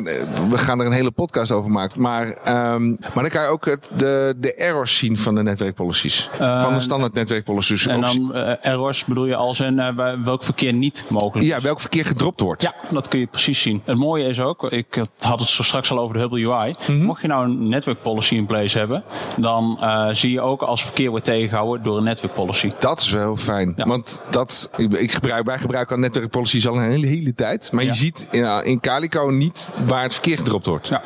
we 0.50 0.58
gaan 0.58 0.80
er 0.80 0.86
een 0.86 0.92
hele 0.92 1.12
podcast 1.12 1.52
over 1.52 1.72
maken. 1.72 2.02
Maar, 2.02 2.28
ehm, 2.44 2.90
maar 2.90 3.12
dan 3.24 3.30
kan 3.30 3.42
je 3.42 3.48
ook 3.48 3.66
het, 3.66 3.90
de, 3.98 4.36
de 4.38 4.54
errors 4.56 4.98
zien 4.98 5.18
van 5.18 5.36
de 5.36 5.44
netwerkpolicies. 5.44 6.30
van 6.38 6.74
de 6.74 6.82
standaard 6.82 7.14
netwerkpolicies. 7.14 7.88
en 7.88 7.98
Of- 8.04 8.14
dan 8.14 8.34
errors 8.62 9.06
bedoel 9.06 9.26
je 9.26 9.36
als 9.36 9.60
in 9.60 9.96
welk 10.24 10.44
verkeer 10.54 10.74
niet 10.74 11.06
mogelijk 11.10 11.46
is. 11.46 11.52
ja, 11.54 11.62
welk 11.62 11.80
verkeer 11.80 12.06
gedropt 12.06 12.40
wordt. 12.40 12.62
Ja, 12.62 12.74
dat 12.92 13.08
kun 13.08 13.20
je 13.20 13.28
precies 13.28 13.62
zien. 13.62 13.82
Het 13.86 13.98
mooie 13.98 14.26
is 14.28 14.40
ook, 14.40 14.64
ik 14.72 15.02
had 15.20 15.40
het 15.40 15.50
zo 15.50 15.64
straks 15.64 15.92
al 15.92 16.00
over 16.00 16.14
de 16.14 16.20
Hubble 16.20 16.48
UI. 16.50 16.76
Mhm. 16.88 17.02
Mocht 17.04 17.22
je 17.22 17.28
nou 17.28 17.46
een 17.46 17.68
network 17.70 18.02
policy 18.02 18.36
in 18.36 18.46
place 18.46 18.78
hebben, 18.78 19.04
dan 19.38 19.78
eh, 19.82 20.08
zie 20.12 20.32
je 20.32 20.42
ook 20.42 20.62
als 20.62 20.84
verkeer 20.84 21.10
wordt 21.10 21.26
tegengehouden 21.26 21.84
door 21.84 21.98
een 21.98 22.04
network 22.04 22.34
policy. 22.34 22.70
Dat 22.80 23.00
is 23.00 23.10
wel 23.10 23.22
heel 23.22 23.36
fijn. 23.36 23.74
Ja. 23.78 23.86
Want 23.86 24.22
dat, 24.30 24.70
ik, 24.78 24.94
ik 24.94 25.12
gebruik, 25.12 25.46
wij 25.46 25.58
gebruiken 25.58 25.96
al 25.96 26.02
netwerkpolicies 26.02 26.68
al 26.68 26.76
een 26.76 26.92
hele, 26.92 27.08
hele 27.08 27.34
tijd. 27.36 27.72
Maar 27.72 27.84
Ja. 27.84 27.90
je 27.90 27.96
ziet 27.98 28.28
ja, 28.32 28.62
in 28.62 28.80
Calico 28.80 29.28
niet 29.30 29.74
waar 29.86 30.04
het 30.04 30.14
verkeer 30.14 30.38
gedropt 30.38 30.66
wordt. 30.66 30.88
Ja. 30.88 31.02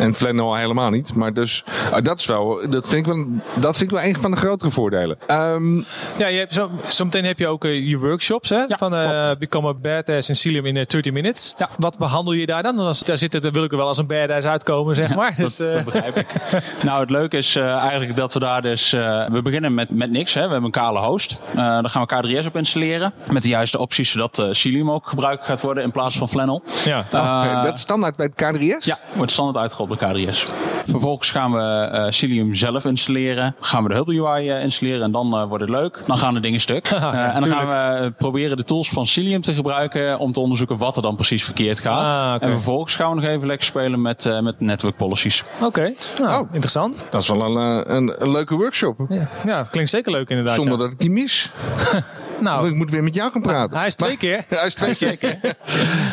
En 0.00 0.14
Flannel 0.14 0.46
al 0.46 0.54
helemaal 0.56 0.90
niet. 0.90 1.14
Maar 1.14 1.32
dus, 1.34 1.64
ah, 1.92 2.02
dat 2.02 2.18
is 2.18 2.26
wel, 2.26 2.68
dat 2.70 2.88
vind 2.88 3.06
ik 3.06 3.12
wel, 3.14 3.26
dat 3.54 3.76
vind 3.76 3.90
ik 3.90 3.96
wel 3.96 4.06
een 4.06 4.14
van 4.16 4.30
de 4.30 4.36
grotere 4.36 4.70
voordelen. 4.70 5.18
Ehm, 5.26 5.76
Ja, 6.16 6.26
je 6.26 6.38
hebt 6.38 6.52
zo, 6.54 6.70
zometeen 6.88 7.24
heb 7.24 7.38
je 7.38 7.46
ook 7.46 7.64
eh, 7.64 7.88
je 7.88 7.98
workshops 7.98 8.48
hè? 8.48 8.66
Van 8.90 8.94
eh, 8.98 9.22
klopt. 9.22 9.38
Become 9.38 9.68
a 9.68 9.74
Badass 9.74 10.28
in 10.28 10.36
Cilium 10.36 10.66
in 10.66 10.76
eh, 10.76 10.86
30 10.86 11.12
Minutes. 11.12 11.54
Ja. 11.58 11.68
Wat 11.78 11.98
behandel 11.98 12.32
je 12.32 12.46
daar 12.46 12.62
dan? 12.62 12.76
Dan 12.76 12.86
als- 12.86 13.00
Daar 13.02 13.18
zit 13.18 13.32
het, 13.32 13.50
wil 13.50 13.64
ik 13.64 13.70
er 13.70 13.76
wel 13.76 13.86
als 13.86 13.98
een 13.98 14.06
badass 14.06 14.46
uitkomen, 14.46 14.94
zeg 14.96 15.14
maar. 15.14 15.34
Dus, 15.36 15.56
dat, 15.56 15.66
eh, 15.68 15.74
dat 15.74 15.84
begrijp 15.84 16.16
ik. 16.16 16.26
nou, 16.84 17.00
het 17.00 17.10
leuke 17.10 17.36
is 17.36 17.56
eh, 17.56 17.74
eigenlijk 17.76 18.16
dat 18.16 18.32
we 18.34 18.40
daar 18.40 18.62
dus... 18.62 18.92
eh, 18.92 19.26
we 19.28 19.42
beginnen 19.42 19.74
met, 19.74 19.90
met 19.90 20.10
niks. 20.10 20.34
Hè. 20.34 20.40
We 20.40 20.46
hebben 20.52 20.64
een 20.64 20.70
kale 20.70 20.98
host. 21.00 21.40
Uh, 21.50 21.56
daar 21.56 21.88
gaan 21.88 22.06
we 22.06 22.38
K3S 22.42 22.46
op 22.46 22.56
installeren. 22.56 23.12
Met 23.32 23.42
de 23.42 23.48
juiste 23.48 23.78
opties, 23.78 24.10
zodat 24.10 24.38
eh 24.38 24.46
Cilium 24.50 24.90
ook 24.90 25.08
gebruikt 25.08 25.44
gaat 25.44 25.60
worden 25.60 25.82
in 25.84 25.90
plaats 25.90 26.16
van 26.18 26.28
Flannel. 26.28 26.62
ja. 26.84 27.04
Eh, 27.12 27.62
dat 27.62 27.74
is 27.74 27.80
standaard 27.80 28.16
bij 28.16 28.30
het 28.36 28.56
K3S? 28.56 28.84
Ja, 28.84 28.98
wordt 29.14 29.32
standaard 29.32 29.58
uitgerold 29.58 29.98
bij 29.98 30.26
K3S. 30.28 30.46
Vervolgens 30.86 31.30
gaan 31.30 31.52
we 31.52 31.60
eh 31.62 32.04
Cilium 32.08 32.54
zelf 32.54 32.84
installeren. 32.84 33.56
Gaan 33.60 33.82
we 33.82 33.88
de 33.88 33.94
Hubble 33.94 34.26
UI 34.28 34.48
eh, 34.50 34.62
installeren 34.62 35.02
en 35.02 35.10
dan 35.12 35.34
eh, 35.36 35.44
wordt 35.44 35.60
het 35.64 35.72
leuk. 35.72 36.00
Dan 36.06 36.18
gaan 36.18 36.34
de 36.34 36.40
dingen 36.40 36.60
stuk. 36.60 36.86
Eh, 37.04 37.34
en 37.36 37.40
dan 37.42 37.50
gaan 37.50 37.66
we 37.68 38.04
eh, 38.04 38.10
proberen 38.18 38.56
de 38.56 38.64
tools 38.74 38.88
van 38.90 39.06
Cilium 39.06 39.40
te 39.40 39.54
gebruiken 39.54 40.18
om 40.18 40.32
te 40.32 40.40
onderzoeken 40.40 40.76
wat 40.76 40.96
er 40.96 41.02
dan 41.02 41.16
precies 41.16 41.44
verkeerd 41.44 41.78
gaat. 41.78 42.40
Ah. 42.40 42.46
En 42.48 42.52
vervolgens 42.52 42.94
gaan 42.94 43.08
we 43.14 43.20
nog 43.20 43.30
even 43.30 43.46
lekker 43.46 43.66
spelen 43.66 44.02
met, 44.02 44.26
eh, 44.26 44.40
met 44.40 44.60
network 44.60 44.96
policies. 44.96 45.42
Oké, 45.62 45.92
nou, 46.18 46.42
Oh. 46.42 46.48
interessant. 46.52 47.04
Dat 47.10 47.22
is 47.22 47.28
wel 47.28 47.40
een, 47.56 47.84
eh, 47.84 47.94
een, 47.94 48.22
een 48.22 48.30
leuke 48.30 48.54
workshop. 48.54 49.06
Ja. 49.08 49.30
ja, 49.44 49.62
klinkt 49.62 49.90
zeker 49.90 50.12
leuk 50.12 50.28
inderdaad. 50.28 50.54
Zonder 50.54 50.72
ja. 50.72 50.78
dat 50.78 50.92
ik 50.92 50.98
die 50.98 51.10
mis. 51.10 51.50
Nou, 52.40 52.68
ik 52.68 52.74
moet 52.74 52.90
weer 52.90 53.02
met 53.02 53.14
jou 53.14 53.30
gaan 53.32 53.42
praten. 53.42 53.76
hij 53.78 53.86
is 53.86 53.94
twee 53.94 54.16
keer. 54.16 54.44
Hij 54.48 54.66
is 54.66 54.74
twee 54.74 54.94
keer. 54.96 55.18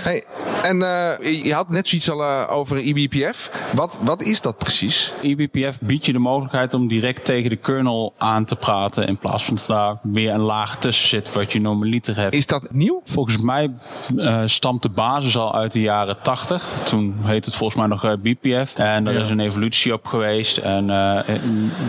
hey, 0.08 0.24
en 0.64 0.82
eh, 0.82 1.44
je 1.44 1.54
had 1.54 1.70
net 1.70 1.88
zoiets 1.88 2.10
al 2.12 2.24
eh, 2.24 2.44
over 2.50 2.78
IBPF. 2.78 3.52
Wat, 3.74 3.98
wat 4.02 4.24
is 4.24 4.42
dat 4.42 4.58
precies? 4.58 5.12
eBPF 5.22 5.80
biedt 5.82 6.06
je 6.06 6.14
de 6.14 6.20
mogelijkheid 6.20 6.74
om 6.74 6.88
direct 6.88 7.26
tegen 7.26 7.50
de 7.50 7.56
kernel 7.56 8.14
aan 8.18 8.46
te 8.46 8.56
praten. 8.56 9.08
In 9.08 9.18
plaats 9.18 9.44
van 9.44 9.56
dat 9.56 9.66
daar 9.68 10.00
weer 10.04 10.34
een 10.34 10.40
laag 10.40 10.78
tussen 10.78 11.08
zit 11.08 11.34
wat 11.34 11.54
je 11.54 11.62
normaliter 11.62 12.16
hebt. 12.18 12.36
Is 12.36 12.48
dat 12.48 12.72
nieuw? 12.72 13.02
Volgens 13.06 13.38
mij 13.38 13.72
eh, 14.18 14.42
stamt 14.46 14.84
de 14.84 14.90
basis 14.90 15.38
al 15.38 15.56
uit 15.56 15.72
de 15.72 15.82
jaren 15.82 16.22
80. 16.22 16.68
Toen 16.84 17.16
heette 17.24 17.50
het 17.50 17.58
volgens 17.58 17.80
mij 17.80 17.88
nog 17.88 18.16
BPF. 18.22 18.74
En 18.76 19.08
er 19.08 19.14
Ja. 19.14 19.22
is 19.22 19.30
een 19.30 19.40
evolutie 19.40 19.94
op 19.94 20.06
geweest. 20.06 20.58
En, 20.58 20.90
eh, 20.90 21.36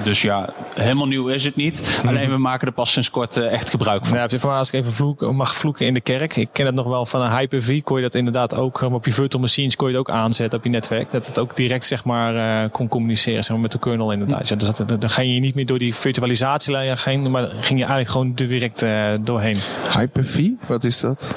dus 0.03 0.23
ja, 0.23 0.53
helemaal 0.75 1.07
nieuw 1.07 1.29
is 1.29 1.45
het 1.45 1.57
niet. 1.57 1.83
Mhm. 1.99 2.09
Alleen 2.09 2.31
we 2.31 2.39
maken 2.39 2.67
er 2.67 2.73
pas 2.73 2.93
sinds 2.93 3.11
kort 3.11 3.37
echt 3.37 3.71
gebruik 3.71 4.07
van. 4.07 4.17
Ja, 4.17 4.27
je 4.33 4.39
van 4.39 4.53
als 4.53 4.69
ik 4.69 4.75
even 4.75 4.93
vloeken, 4.93 5.37
mag 5.37 5.57
vloeken 5.57 5.87
in 5.87 5.95
de 5.95 6.01
kerk. 6.01 6.37
Ik 6.37 6.49
ken 6.53 6.67
het 6.67 6.75
nog 6.75 6.87
wel 6.87 7.07
van 7.07 7.23
een 7.23 7.37
Hyper-V. 7.37 7.83
Kon 7.83 7.97
je 7.97 8.03
dat 8.03 8.15
inderdaad 8.15 8.57
ook 8.57 8.81
um, 8.81 8.95
op 8.95 9.05
je 9.05 9.13
virtual 9.13 9.43
machines 9.43 9.77
kon 9.77 9.89
je 9.89 9.97
het 9.97 10.09
ook 10.09 10.15
aanzetten 10.15 10.59
op 10.59 10.65
je 10.65 10.71
netwerk. 10.71 11.11
Dat 11.11 11.27
het 11.27 11.39
ook 11.39 11.57
direct 11.57 11.85
zeg 11.85 12.05
maar 12.05 12.37
eh, 12.37 12.71
kon 12.71 12.89
communiceren 12.89 13.43
zeg 13.43 13.53
maar, 13.53 13.61
met 13.61 13.73
de 13.73 13.79
kernel 13.79 14.13
inderdaad. 14.13 14.49
Ja, 14.49 14.57
dus 14.57 14.71
dat, 14.71 15.01
dan 15.01 15.11
ga 15.11 15.23
je 15.23 15.41
niet 15.41 15.55
meer 15.55 15.67
door 15.67 15.79
die 15.79 15.95
virtualisatielijn 15.95 16.97
heen, 17.05 17.31
maar 17.31 17.47
ging 17.47 17.79
je 17.79 17.85
eigenlijk 17.85 18.09
gewoon 18.09 18.33
direct 18.35 18.83
eh, 18.83 19.09
doorheen. 19.21 19.59
Hyper-V? 19.93 20.49
Wat 20.67 20.85
is 20.85 21.01
dat? 21.01 21.37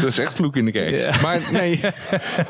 dat 0.00 0.04
is 0.04 0.18
echt 0.18 0.34
vloek 0.34 0.56
in 0.56 0.64
de 0.64 0.70
kerk. 0.70 0.98
Ja. 0.98 1.20
Maar 1.22 1.40
nee. 1.52 1.80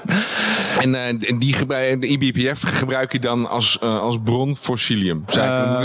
en 0.85 0.95
eh, 0.95 1.29
en 1.29 1.39
die 1.39 1.53
gebruik, 1.53 2.01
de 2.01 2.07
IBPF 2.07 2.63
gebruik 2.63 3.13
je 3.13 3.19
dan 3.19 3.49
als, 3.49 3.79
eh, 3.79 4.01
als 4.01 4.19
bron 4.25 4.57
voor 4.57 4.79
Cilium. 4.79 5.25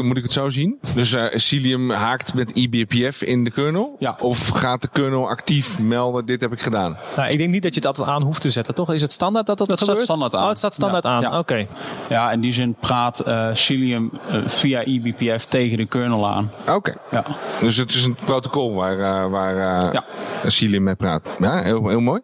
Moet 0.02 0.18
ik 0.18 0.24
het 0.24 0.32
zo 0.32 0.50
zien? 0.50 0.79
Dus 0.94 1.14
eh 1.14 1.24
Cilium 1.36 1.92
haakt 1.92 2.34
met 2.34 2.52
IBPF 2.52 3.22
in 3.22 3.44
de 3.44 3.52
kernel? 3.52 3.96
Ja. 4.00 4.18
Of 4.20 4.48
gaat 4.48 4.82
de 4.82 4.90
kernel 4.92 5.30
actief 5.30 5.80
melden, 5.80 6.26
dit 6.26 6.42
heb 6.42 6.52
ik 6.52 6.62
gedaan. 6.62 6.98
Nou, 7.16 7.30
ik 7.30 7.38
denk 7.38 7.50
niet 7.50 7.64
dat 7.64 7.74
je 7.74 7.80
het 7.80 7.88
altijd 7.90 8.08
aan 8.08 8.22
hoeft 8.22 8.42
te 8.42 8.50
zetten, 8.50 8.76
toch? 8.76 8.94
Is 8.94 9.02
het 9.02 9.12
standaard 9.14 9.46
dat 9.46 9.58
dat, 9.58 9.68
Dat 9.70 9.78
staat 9.78 9.90
gebeurt? 9.90 10.08
standaard 10.08 10.36
aan. 10.36 10.44
Oh, 10.44 10.50
het 10.50 10.58
staat 10.58 10.74
standaard 10.74 11.04
Ja, 11.04 11.10
aan. 11.10 11.22
ja. 11.22 11.38
Oké. 11.38 11.66
Ja, 12.10 12.32
in 12.32 12.40
die 12.40 12.54
zin 12.54 12.76
praat 12.80 13.20
eh 13.20 13.48
Cilium 13.54 14.12
eh, 14.30 14.38
via 14.46 14.84
eBPF 14.84 15.46
tegen 15.46 15.78
de 15.78 15.86
kernel 15.86 16.28
aan. 16.28 16.52
Oké. 16.68 16.96
Ja. 17.12 17.24
Dus 17.60 17.78
het 17.78 17.94
is 17.94 18.04
een 18.06 18.16
protocol 18.26 18.74
waar, 18.74 19.00
eh 19.00 19.30
waar 19.30 19.56
eh 19.78 19.94
Ja. 19.94 20.04
Cilium 20.50 20.84
mee 20.84 20.96
praat. 20.96 21.30
Ja, 21.40 21.62
heel, 21.64 21.88
heel 21.88 22.00
mooi. 22.00 22.22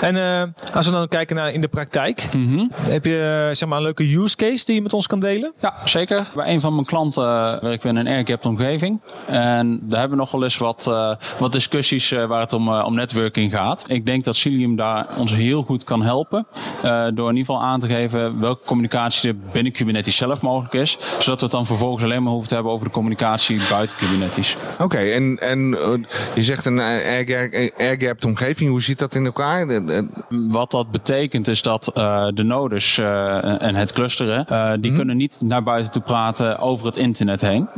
En 0.00 0.16
eh, 0.16 0.42
als 0.74 0.86
we 0.86 0.92
dan 0.92 1.08
kijken 1.08 1.36
naar 1.36 1.52
in 1.52 1.60
de 1.60 1.68
praktijk, 1.68 2.28
Mhm. 2.32 2.66
heb 2.80 3.04
je 3.04 3.50
zeg 3.52 3.68
maar 3.68 3.78
een 3.78 3.84
leuke 3.84 4.14
use 4.16 4.36
case 4.36 4.64
die 4.64 4.74
je 4.74 4.82
met 4.82 4.92
ons 4.92 5.06
kan 5.06 5.20
delen? 5.20 5.52
Ja, 5.60 5.74
zeker. 5.84 6.28
Bij 6.34 6.52
een 6.52 6.60
van 6.60 6.74
mijn 6.74 6.86
klanten 6.86 7.24
werken 7.60 7.92
we 7.94 7.97
een 7.98 8.06
airgapped 8.06 8.46
omgeving. 8.46 9.00
En 9.26 9.80
daar 9.82 10.00
hebben 10.00 10.18
we 10.18 10.24
nog 10.24 10.32
wel 10.32 10.42
eens 10.42 10.58
wat, 10.58 10.86
eh, 10.86 11.12
wat 11.38 11.52
discussies 11.52 12.12
eh, 12.12 12.24
waar 12.24 12.40
het 12.40 12.52
om, 12.52 12.68
eh, 12.68 12.84
om 12.86 12.94
netwerking 12.94 13.52
gaat. 13.52 13.84
Ik 13.86 14.06
denk 14.06 14.24
dat 14.24 14.36
Cilium 14.36 14.76
daar 14.76 15.06
ons 15.16 15.34
heel 15.34 15.62
goed 15.62 15.84
kan 15.84 16.02
helpen. 16.02 16.46
door 17.14 17.28
in 17.30 17.36
ieder 17.36 17.54
geval 17.54 17.62
aan 17.62 17.80
te 17.80 17.86
geven 17.86 18.40
welke 18.40 18.64
communicatie 18.64 19.28
er 19.30 19.36
binnen 19.52 19.72
Kubernetes 19.72 20.16
zelf 20.16 20.40
mogelijk 20.40 20.74
is. 20.74 20.98
Zodat 21.18 21.38
we 21.38 21.46
het 21.46 21.50
dan 21.50 21.66
vervolgens 21.66 22.04
alleen 22.04 22.22
maar 22.22 22.30
hoeven 22.32 22.48
te 22.48 22.54
hebben 22.54 22.72
over 22.72 22.86
de 22.86 22.92
communicatie 22.92 23.60
buiten 23.70 23.96
Kubernetes. 23.96 24.56
Oké, 24.78 24.98
en, 24.98 25.38
en 25.38 25.68
je 26.34 26.42
zegt 26.42 26.64
een 26.64 26.78
air- 26.80 27.72
air-gapped 27.78 28.24
omgeving. 28.24 28.70
Hoe 28.70 28.82
zit 28.82 28.98
dat 28.98 29.14
in 29.14 29.24
elkaar? 29.24 29.82
Wat 30.28 30.70
dat 30.70 30.90
betekent 30.90 31.48
is 31.48 31.62
dat 31.62 31.90
de 32.34 32.42
nodes 32.44 32.98
en 33.58 33.74
het 33.74 33.92
clusteren, 33.92 34.46
die 34.80 34.92
kunnen 34.92 35.16
niet 35.16 35.38
naar 35.40 35.62
buiten 35.62 35.92
toe 35.92 36.02
praten 36.02 36.58
over 36.58 36.86
het 36.86 36.96
internet 36.96 37.40
heen. 37.40 37.68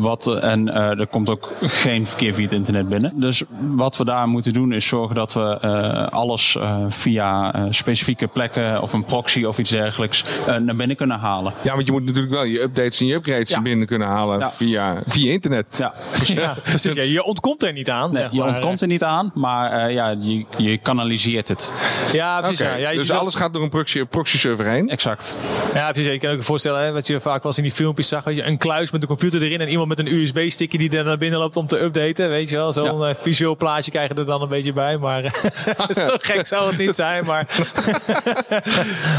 Wat, 0.00 0.26
eh, 0.26 0.50
en 0.52 0.68
eh, 0.68 0.98
er 1.00 1.06
komt 1.06 1.30
ook 1.30 1.52
geen 1.60 2.06
verkeer 2.06 2.34
via 2.34 2.44
het 2.44 2.52
internet 2.52 2.88
binnen. 2.88 3.12
Dus 3.14 3.42
wat 3.76 3.96
we 3.96 4.04
daar 4.04 4.28
moeten 4.28 4.52
doen 4.52 4.72
is 4.72 4.86
zorgen 4.88 5.14
dat 5.14 5.32
we 5.32 5.58
eh, 5.60 6.06
alles 6.08 6.56
eh, 6.56 6.76
via 6.88 7.54
eh, 7.54 7.62
specifieke 7.70 8.26
plekken 8.26 8.82
of 8.82 8.92
een 8.92 9.04
proxy 9.04 9.44
of 9.44 9.58
iets 9.58 9.70
dergelijks 9.70 10.24
eh, 10.46 10.56
naar 10.56 10.76
binnen 10.76 10.96
kunnen 10.96 11.18
halen. 11.18 11.52
Ja, 11.62 11.74
want 11.74 11.86
je 11.86 11.92
moet 11.92 12.04
natuurlijk 12.04 12.32
wel 12.34 12.44
je 12.44 12.60
updates 12.62 13.00
en 13.00 13.06
je 13.06 13.14
upgrades 13.14 13.48
Ja. 13.50 13.60
binnen 13.62 13.86
kunnen 13.86 14.08
halen 14.08 14.38
Ja. 14.38 14.50
via, 14.50 15.02
via 15.06 15.32
internet. 15.32 15.74
Ja, 15.78 15.94
Ja, 16.26 16.56
precies. 16.64 16.94
Ja, 16.94 17.02
je 17.02 17.24
ontkomt 17.24 17.62
er 17.62 17.72
niet 17.72 17.90
aan. 17.90 18.12
Nee, 18.12 18.26
je 18.30 18.38
maar. 18.38 18.48
ontkomt 18.48 18.80
er 18.82 18.88
niet 18.88 19.04
aan, 19.04 19.30
maar 19.34 19.70
eh, 19.72 19.92
ja, 19.94 20.08
je, 20.20 20.44
je 20.56 20.76
kanaliseert 20.78 21.48
het. 21.48 21.72
Ja, 22.12 22.40
precies. 22.40 22.66
Dus 22.96 23.10
alles 23.10 23.34
gaat 23.34 23.52
door 23.52 23.62
een 23.62 23.68
proxy, 23.68 24.04
proxy 24.04 24.38
server 24.38 24.66
heen. 24.66 24.88
Exact. 24.88 25.36
Ja, 25.74 25.90
precies. 25.92 26.12
Je 26.12 26.18
kan 26.18 26.30
ook 26.34 26.42
voorstellen, 26.42 26.84
hè, 26.84 26.92
wat 26.92 27.06
je 27.06 27.20
vaak 27.20 27.36
wel 27.42 27.46
eens 27.46 27.56
in 27.56 27.62
die 27.62 27.72
filmpjes 27.72 28.08
zag. 28.08 28.24
Weet 28.24 28.36
je, 28.36 28.44
een 28.44 28.58
kluis 28.58 28.90
met 28.90 29.02
een 29.02 29.08
computer 29.08 29.42
erin 29.42 29.59
en 29.60 29.68
iemand 29.68 29.88
met 29.88 29.98
een 29.98 30.12
USB-stickje 30.14 30.78
die 30.78 30.98
er 30.98 31.04
naar 31.04 31.18
binnen 31.18 31.38
loopt 31.38 31.56
om 31.56 31.66
te 31.66 31.82
updaten. 31.82 32.28
Weet 32.28 32.50
je 32.50 32.56
wel, 32.56 32.72
zo'n 32.72 33.04
eh, 33.06 33.14
visueel 33.14 33.56
plaatje 33.56 33.90
krijgen 33.90 34.16
er 34.16 34.24
dan 34.24 34.42
een 34.42 34.48
beetje 34.48 34.72
bij. 34.72 34.98
Maar 34.98 35.24
eh, 35.24 35.96
zo 36.06 36.14
gek 36.18 36.46
zou 36.46 36.68
het 36.70 36.78
niet 36.78 36.96
zijn. 36.96 37.24
Maar 37.24 37.46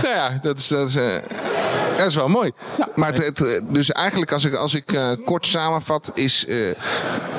Nou 0.01 0.15
ja, 0.15 0.39
dat 0.41 0.57
is, 0.57 0.67
dat 0.67 0.87
is, 0.89 0.95
eh, 0.95 1.15
dat 1.97 2.05
is 2.07 2.15
wel 2.15 2.27
mooi. 2.27 2.51
maar 2.95 3.13
het, 3.13 3.37
het, 3.37 3.61
dus 3.69 3.91
eigenlijk, 3.91 4.31
als 4.31 4.45
ik, 4.45 4.53
als 4.53 4.73
ik 4.73 4.93
eh, 4.93 5.11
kort 5.25 5.45
samenvat, 5.45 6.11
is 6.15 6.45
eh 6.45 6.57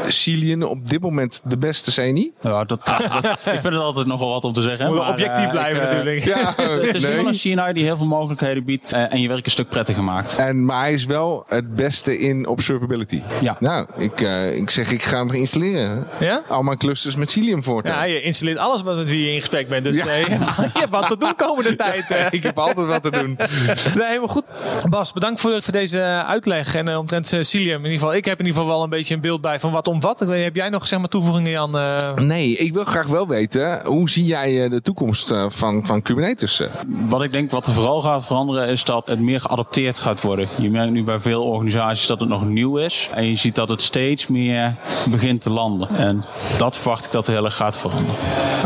Cillian 0.09 0.63
op 0.63 0.89
dit 0.89 1.01
moment 1.01 1.41
de 1.45 1.57
beste 1.59 1.93
CNI. 2.03 2.33
Ja, 2.41 2.65
dat, 2.65 2.81
dat- 2.87 3.25
ik 3.25 3.39
vind 3.61 3.63
het 3.63 3.75
altijd 3.75 4.07
nogal 4.07 4.29
wat 4.29 4.45
om 4.45 4.53
te 4.53 4.63
zeggen. 4.63 4.87
moet 4.87 4.97
maar, 4.99 5.09
objectief 5.11 5.51
blijven 5.51 5.83
ik, 5.83 5.89
natuurlijk. 5.89 6.25
Ja, 6.25 6.53
Het, 6.57 6.87
het 6.87 6.95
is 6.95 7.03
nee. 7.03 7.15
wel 7.15 7.27
een 7.27 7.75
die 7.75 7.85
heel 7.85 7.97
veel 7.97 8.07
mogelijkheden 8.07 8.65
biedt 8.65 8.93
en 8.93 9.21
je 9.21 9.29
werk 9.29 9.45
een 9.45 9.51
stuk 9.51 9.69
prettiger 9.69 10.05
maakt. 10.05 10.37
En, 10.37 10.65
maar 10.65 10.81
hij 10.81 10.93
is 10.93 11.05
wel 11.05 11.45
het 11.49 11.75
beste 11.75 12.19
in 12.19 12.47
observability. 12.47 12.92
Ja. 13.41 13.57
Nou, 13.61 13.87
ik, 13.97 14.21
eh, 14.21 14.57
ik 14.57 14.71
zeg, 14.71 14.91
ik 14.91 15.03
ga 15.03 15.19
hem 15.19 15.31
installeren. 15.31 16.07
Ja? 16.21 16.43
Al 16.49 16.63
mijn 16.63 16.79
clusters 16.79 17.17
met 17.17 17.31
Cilium 17.31 17.63
voor. 17.65 17.87
ja, 17.87 18.03
je 18.03 18.23
installeert 18.23 18.59
alles 18.59 18.83
wat 18.83 18.97
met 18.97 19.11
wie 19.11 19.25
je 19.27 19.33
in 19.33 19.39
gesprek 19.41 19.69
bent. 19.69 19.85
Dus 19.85 19.97
Ja. 19.97 20.07
eh, 20.07 20.27
je 20.29 20.79
hebt 20.79 20.91
wat 20.91 21.09
te 21.09 21.17
doen 21.17 21.35
komende 21.37 21.77
tijd. 21.87 22.11
eh. 22.11 22.27
ik 22.31 22.43
heb 22.43 22.59
altijd 22.59 22.87
wat 22.87 23.03
te 23.03 23.11
doen. 23.11 23.37
Nee, 23.95 24.07
helemaal 24.07 24.29
goed. 24.29 24.45
Bas, 24.91 25.13
bedankt 25.13 25.41
voor, 25.41 25.63
voor 25.63 25.73
deze 25.73 26.01
uitleg. 26.27 26.75
En 26.75 26.97
omtrent 26.97 27.37
Cilium, 27.41 27.79
in 27.79 27.85
ieder 27.85 27.99
geval, 27.99 28.15
ik 28.15 28.25
heb 28.25 28.39
in 28.41 28.45
ieder 28.47 28.61
geval 28.61 28.75
wel 28.77 28.85
een 28.85 28.91
beetje 28.91 29.15
een 29.15 29.21
beeld 29.21 29.41
bij 29.41 29.61
van 29.61 29.73
wat 29.73 29.89
omvat. 29.89 30.21
Ik 30.21 30.29
weet, 30.29 30.45
Heb 30.45 30.57
jij 30.57 30.69
nog 30.69 30.87
zeg 30.89 30.99
maar, 30.99 31.09
toevoegingen, 31.09 31.51
Jan? 31.51 31.79
eh? 31.79 32.15
Nee, 32.15 32.57
ik 32.57 32.73
wil 32.73 32.85
graag 32.85 33.07
wel 33.07 33.29
weten, 33.29 33.81
hoe 33.85 34.11
zie 34.11 34.25
jij 34.25 34.69
de 34.69 34.83
toekomst 34.83 35.33
van, 35.49 35.87
van 35.87 36.03
Kubernetes? 36.03 36.63
Wat 37.09 37.23
ik 37.23 37.33
denk 37.33 37.51
wat 37.51 37.67
er 37.67 37.73
vooral 37.73 38.01
gaat 38.01 38.27
veranderen 38.27 38.69
is 38.69 38.85
dat 38.85 39.07
het 39.07 39.21
meer 39.21 39.41
geadopteerd 39.41 39.99
gaat 39.99 40.21
worden. 40.21 40.49
Je 40.59 40.71
merkt 40.71 40.93
nu 40.93 41.05
bij 41.05 41.21
veel 41.21 41.43
organisaties 41.45 42.07
dat 42.07 42.21
het 42.21 42.29
nog 42.29 42.45
nieuw 42.49 42.77
is. 42.77 42.82
En 43.15 43.29
je 43.29 43.37
ziet 43.37 43.55
dat 43.55 43.69
het 43.69 43.83
steeds 43.83 44.27
meer 44.27 44.75
begint 45.09 45.41
te 45.43 45.51
landen. 45.51 45.89
En 45.89 46.25
dat 46.57 46.77
verwacht 46.77 47.05
ik 47.05 47.13
dat 47.13 47.27
er 47.27 47.33
heel 47.33 47.45
erg 47.45 47.57
gaat 47.57 47.79
veranderen. 47.79 48.15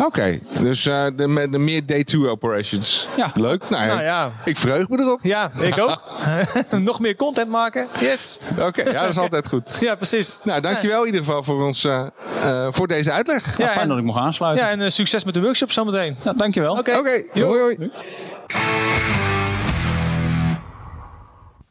Oké, 0.04 0.38
dus 0.61 0.87
eh, 0.87 1.06
de, 1.16 1.26
met 1.26 1.52
de 1.52 1.58
meer 1.58 1.87
day 1.87 2.04
2 2.04 2.28
operations. 2.28 3.08
Ja. 3.16 3.30
Leuk. 3.35 3.62
Nou, 3.70 3.87
Nou 3.87 4.02
ja. 4.02 4.32
Ik 4.44 4.56
verheug 4.58 4.88
me 4.88 4.99
erop. 5.00 5.18
Ja, 5.23 5.50
ik 5.61 5.78
ook. 5.78 6.02
nog 6.80 7.00
meer 7.00 7.16
content 7.16 7.49
maken. 7.49 7.88
Yes. 8.00 8.38
Oké, 8.61 8.82
ja, 8.82 9.00
dat 9.00 9.11
is 9.11 9.18
altijd 9.18 9.49
goed. 9.49 9.75
Ja, 9.87 9.94
precies. 9.94 10.38
Nou, 10.42 10.61
dankjewel 10.61 11.00
in 11.00 11.06
ieder 11.06 11.20
geval 11.20 11.42
voor, 11.42 11.64
ons, 11.64 11.85
eh, 11.85 12.06
eh, 12.42 12.66
voor 12.70 12.87
deze 12.88 13.12
uitleg. 13.12 13.58
Ja, 13.58 13.66
Fijn 13.66 13.78
en, 13.80 13.88
dat 13.88 13.99
ik 13.99 14.04
mocht 14.04 14.18
aansluiten. 14.18 14.64
ja, 14.64 14.70
en 14.70 14.92
succes 14.92 15.25
met 15.25 15.35
de 15.35 15.40
workshop 15.40 15.73
zometeen. 15.73 16.16
Ja, 16.23 16.32
dankjewel. 16.32 16.76
Oké. 16.78 16.96
Oké, 16.99 17.23
Jo. 17.32 17.46
hoi 17.46 17.61
hoi. 17.61 17.90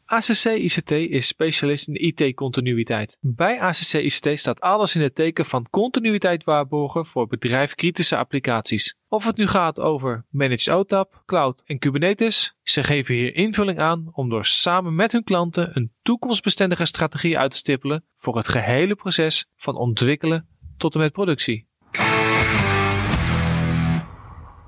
ACC 0.06 0.44
ICT 0.44 0.90
is 0.90 1.26
specialist 1.26 1.88
in 1.88 1.94
IT-continuïteit. 1.94 3.18
Bij 3.20 3.60
ACC 3.60 3.92
ICT 3.92 4.38
staat 4.38 4.60
alles 4.60 4.96
in 4.96 5.02
het 5.02 5.14
teken 5.14 5.44
van 5.44 5.70
continuïteit 5.70 6.44
waarborgen 6.44 7.06
voor 7.06 7.26
bedrijfkritische 7.26 8.16
applicaties. 8.16 8.98
Of 9.08 9.24
het 9.24 9.36
nu 9.36 9.46
gaat 9.46 9.80
over 9.80 10.26
Managed 10.30 10.74
OTAP, 10.74 11.22
Cloud 11.24 11.62
en 11.64 11.78
Kubernetes, 11.78 12.56
ze 12.62 12.82
geven 12.82 13.14
hier 13.14 13.34
invulling 13.34 13.78
aan 13.78 14.08
om 14.12 14.28
door 14.28 14.44
samen 14.44 14.94
met 14.94 15.12
hun 15.12 15.24
klanten 15.24 15.76
een 15.76 15.92
toekomstbestendige 16.02 16.84
strategie 16.84 17.38
uit 17.38 17.50
te 17.50 17.56
stippelen 17.56 18.04
voor 18.16 18.36
het 18.36 18.48
gehele 18.48 18.94
proces 18.94 19.46
van 19.56 19.76
ontwikkelen 19.76 20.48
tot 20.76 20.94
en 20.94 21.00
met 21.00 21.12
productie. 21.12 21.65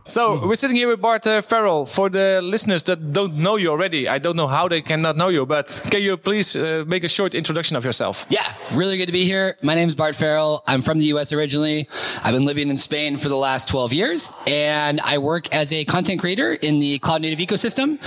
So 0.09 0.47
we're 0.47 0.55
sitting 0.55 0.75
here 0.75 0.89
with 0.89 1.03
Bart 1.03 1.27
uh, 1.27 1.43
Farrell. 1.43 1.85
For 1.85 2.09
the 2.09 2.41
listeners 2.43 2.83
that 2.85 3.13
don't 3.13 3.35
know 3.35 3.57
you 3.57 3.69
already, 3.69 4.09
I 4.09 4.17
don't 4.17 4.37
know 4.37 4.47
how 4.47 4.67
they 4.67 4.81
cannot 4.81 5.19
know 5.19 5.29
you, 5.29 5.45
but 5.45 5.83
can 5.91 6.01
you 6.01 6.17
please 6.17 6.57
uh, 6.57 6.85
make 6.87 7.05
a 7.05 7.11
short 7.11 7.35
introduction 7.35 7.77
of 7.77 7.85
yourself? 7.85 8.25
Yeah, 8.31 8.51
really 8.73 8.97
good 8.97 9.05
to 9.05 9.13
be 9.13 9.25
here. 9.25 9.59
My 9.61 9.75
name 9.75 9.87
is 9.87 9.95
Bart 9.95 10.17
Farrell. 10.17 10.65
I'm 10.67 10.81
from 10.81 10.99
the 10.99 11.05
US 11.13 11.31
originally. 11.31 11.91
I've 12.25 12.33
been 12.33 12.47
living 12.47 12.71
in 12.71 12.79
Spain 12.79 13.19
for 13.19 13.29
the 13.29 13.37
last 13.37 13.69
12 13.69 13.93
years, 13.93 14.33
and 14.47 14.99
I 15.03 15.19
work 15.19 15.55
as 15.55 15.75
a 15.75 15.85
content 15.85 16.21
creator 16.21 16.55
in 16.55 16.79
the 16.79 16.99
cloud 17.01 17.21
native 17.21 17.39
ecosystem, 17.47 17.99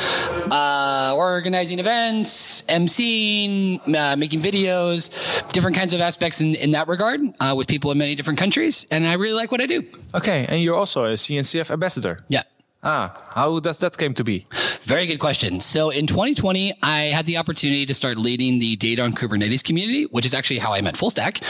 uh, 0.51 1.15
organizing 1.15 1.77
events, 1.77 2.63
emceeing, 2.63 3.79
uh, 3.95 4.15
making 4.15 4.41
videos, 4.41 5.11
different 5.51 5.77
kinds 5.77 5.93
of 5.93 6.01
aspects 6.01 6.41
in, 6.41 6.55
in 6.55 6.71
that 6.71 6.87
regard 6.87 7.21
uh, 7.39 7.53
with 7.55 7.67
people 7.67 7.91
in 7.91 7.99
many 7.99 8.15
different 8.15 8.39
countries. 8.39 8.87
And 8.89 9.05
I 9.05 9.13
really 9.13 9.35
like 9.35 9.51
what 9.51 9.61
I 9.61 9.67
do. 9.67 9.83
Okay, 10.15 10.47
and 10.49 10.63
you're 10.63 10.75
also 10.75 11.05
a 11.05 11.13
CNCF 11.13 11.69
ambassador. 11.69 11.90
Yeah. 12.27 12.43
Ah, 12.83 13.13
how 13.35 13.59
does 13.59 13.77
that 13.79 13.97
came 13.97 14.13
to 14.15 14.23
be? 14.23 14.45
Very 14.83 15.05
good 15.05 15.19
question. 15.19 15.59
So 15.59 15.89
in 15.89 16.07
2020, 16.07 16.73
I 16.81 17.01
had 17.05 17.25
the 17.25 17.37
opportunity 17.37 17.85
to 17.85 17.93
start 17.93 18.17
leading 18.17 18.59
the 18.59 18.75
data 18.77 19.03
on 19.03 19.13
Kubernetes 19.13 19.63
community, 19.63 20.05
which 20.05 20.25
is 20.25 20.33
actually 20.33 20.59
how 20.59 20.73
I 20.73 20.81
met 20.81 20.95
FullStack. 20.95 21.41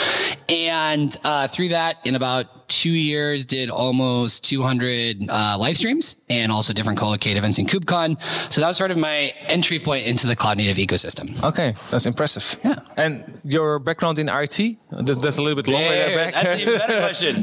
And 0.50 1.15
uh, 1.23 1.47
through 1.47 1.69
that, 1.69 1.97
in 2.05 2.15
about 2.15 2.61
two 2.67 2.89
years, 2.89 3.45
did 3.45 3.69
almost 3.69 4.43
200 4.45 5.29
uh, 5.29 5.57
live 5.59 5.77
streams 5.77 6.17
and 6.29 6.51
also 6.51 6.73
different 6.73 6.97
co-locate 6.97 7.38
events 7.38 7.57
in 7.57 7.65
KubeCon. 7.65 8.21
So 8.51 8.61
that 8.61 8.67
was 8.67 8.77
sort 8.77 8.91
of 8.91 8.97
my 8.97 9.31
entry 9.47 9.79
point 9.79 10.07
into 10.07 10.27
the 10.27 10.35
cloud 10.35 10.57
native 10.57 10.77
ecosystem. 10.77 11.41
Okay, 11.43 11.73
that's 11.89 12.05
impressive. 12.05 12.59
Yeah. 12.63 12.79
And 12.97 13.39
your 13.43 13.79
background 13.79 14.19
in 14.19 14.29
IT? 14.29 14.77
That, 14.91 15.19
that's 15.21 15.38
a 15.38 15.41
little 15.41 15.61
bit 15.61 15.71
longer 15.71 15.88
There, 15.88 16.15
back. 16.15 16.33
That's 16.33 16.47
an 16.47 16.59
even 16.59 16.77
better 16.77 17.00
question. 17.00 17.35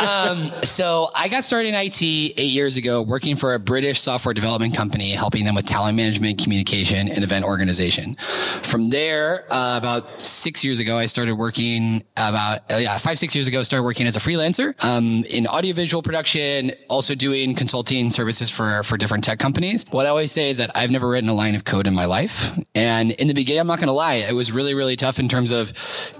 um, 0.00 0.64
so 0.64 1.10
I 1.14 1.28
got 1.28 1.44
started 1.44 1.68
in 1.68 1.74
IT 1.74 2.02
eight 2.02 2.38
years 2.38 2.76
ago, 2.76 3.02
working 3.02 3.36
for 3.36 3.54
a 3.54 3.58
British 3.58 4.00
software 4.00 4.34
development 4.34 4.74
company, 4.76 5.10
helping 5.10 5.33
them 5.42 5.56
with 5.56 5.66
talent 5.66 5.96
management, 5.96 6.38
communication, 6.40 7.08
and 7.08 7.24
event 7.24 7.44
organization. 7.44 8.14
From 8.62 8.90
there, 8.90 9.46
uh, 9.52 9.76
about 9.76 10.22
six 10.22 10.62
years 10.62 10.78
ago, 10.78 10.96
I 10.98 11.06
started 11.06 11.34
working 11.34 12.04
about 12.16 12.60
uh, 12.70 12.76
yeah 12.76 12.96
five 12.98 13.18
six 13.18 13.34
years 13.34 13.48
ago. 13.48 13.62
Started 13.64 13.82
working 13.82 14.06
as 14.06 14.14
a 14.14 14.20
freelancer 14.20 14.74
um, 14.84 15.24
in 15.30 15.46
audiovisual 15.48 16.02
production, 16.02 16.70
also 16.88 17.16
doing 17.16 17.56
consulting 17.56 18.10
services 18.10 18.50
for 18.50 18.82
for 18.84 18.96
different 18.96 19.24
tech 19.24 19.38
companies. 19.40 19.84
What 19.90 20.06
I 20.06 20.10
always 20.10 20.30
say 20.30 20.50
is 20.50 20.58
that 20.58 20.70
I've 20.76 20.90
never 20.92 21.08
written 21.08 21.28
a 21.28 21.34
line 21.34 21.56
of 21.56 21.64
code 21.64 21.86
in 21.88 21.94
my 21.94 22.04
life, 22.04 22.56
and 22.76 23.10
in 23.12 23.26
the 23.26 23.34
beginning, 23.34 23.60
I'm 23.62 23.66
not 23.66 23.78
going 23.78 23.88
to 23.88 23.92
lie, 23.94 24.14
it 24.28 24.34
was 24.34 24.52
really 24.52 24.74
really 24.74 24.94
tough 24.96 25.18
in 25.18 25.26
terms 25.28 25.50
of 25.50 25.72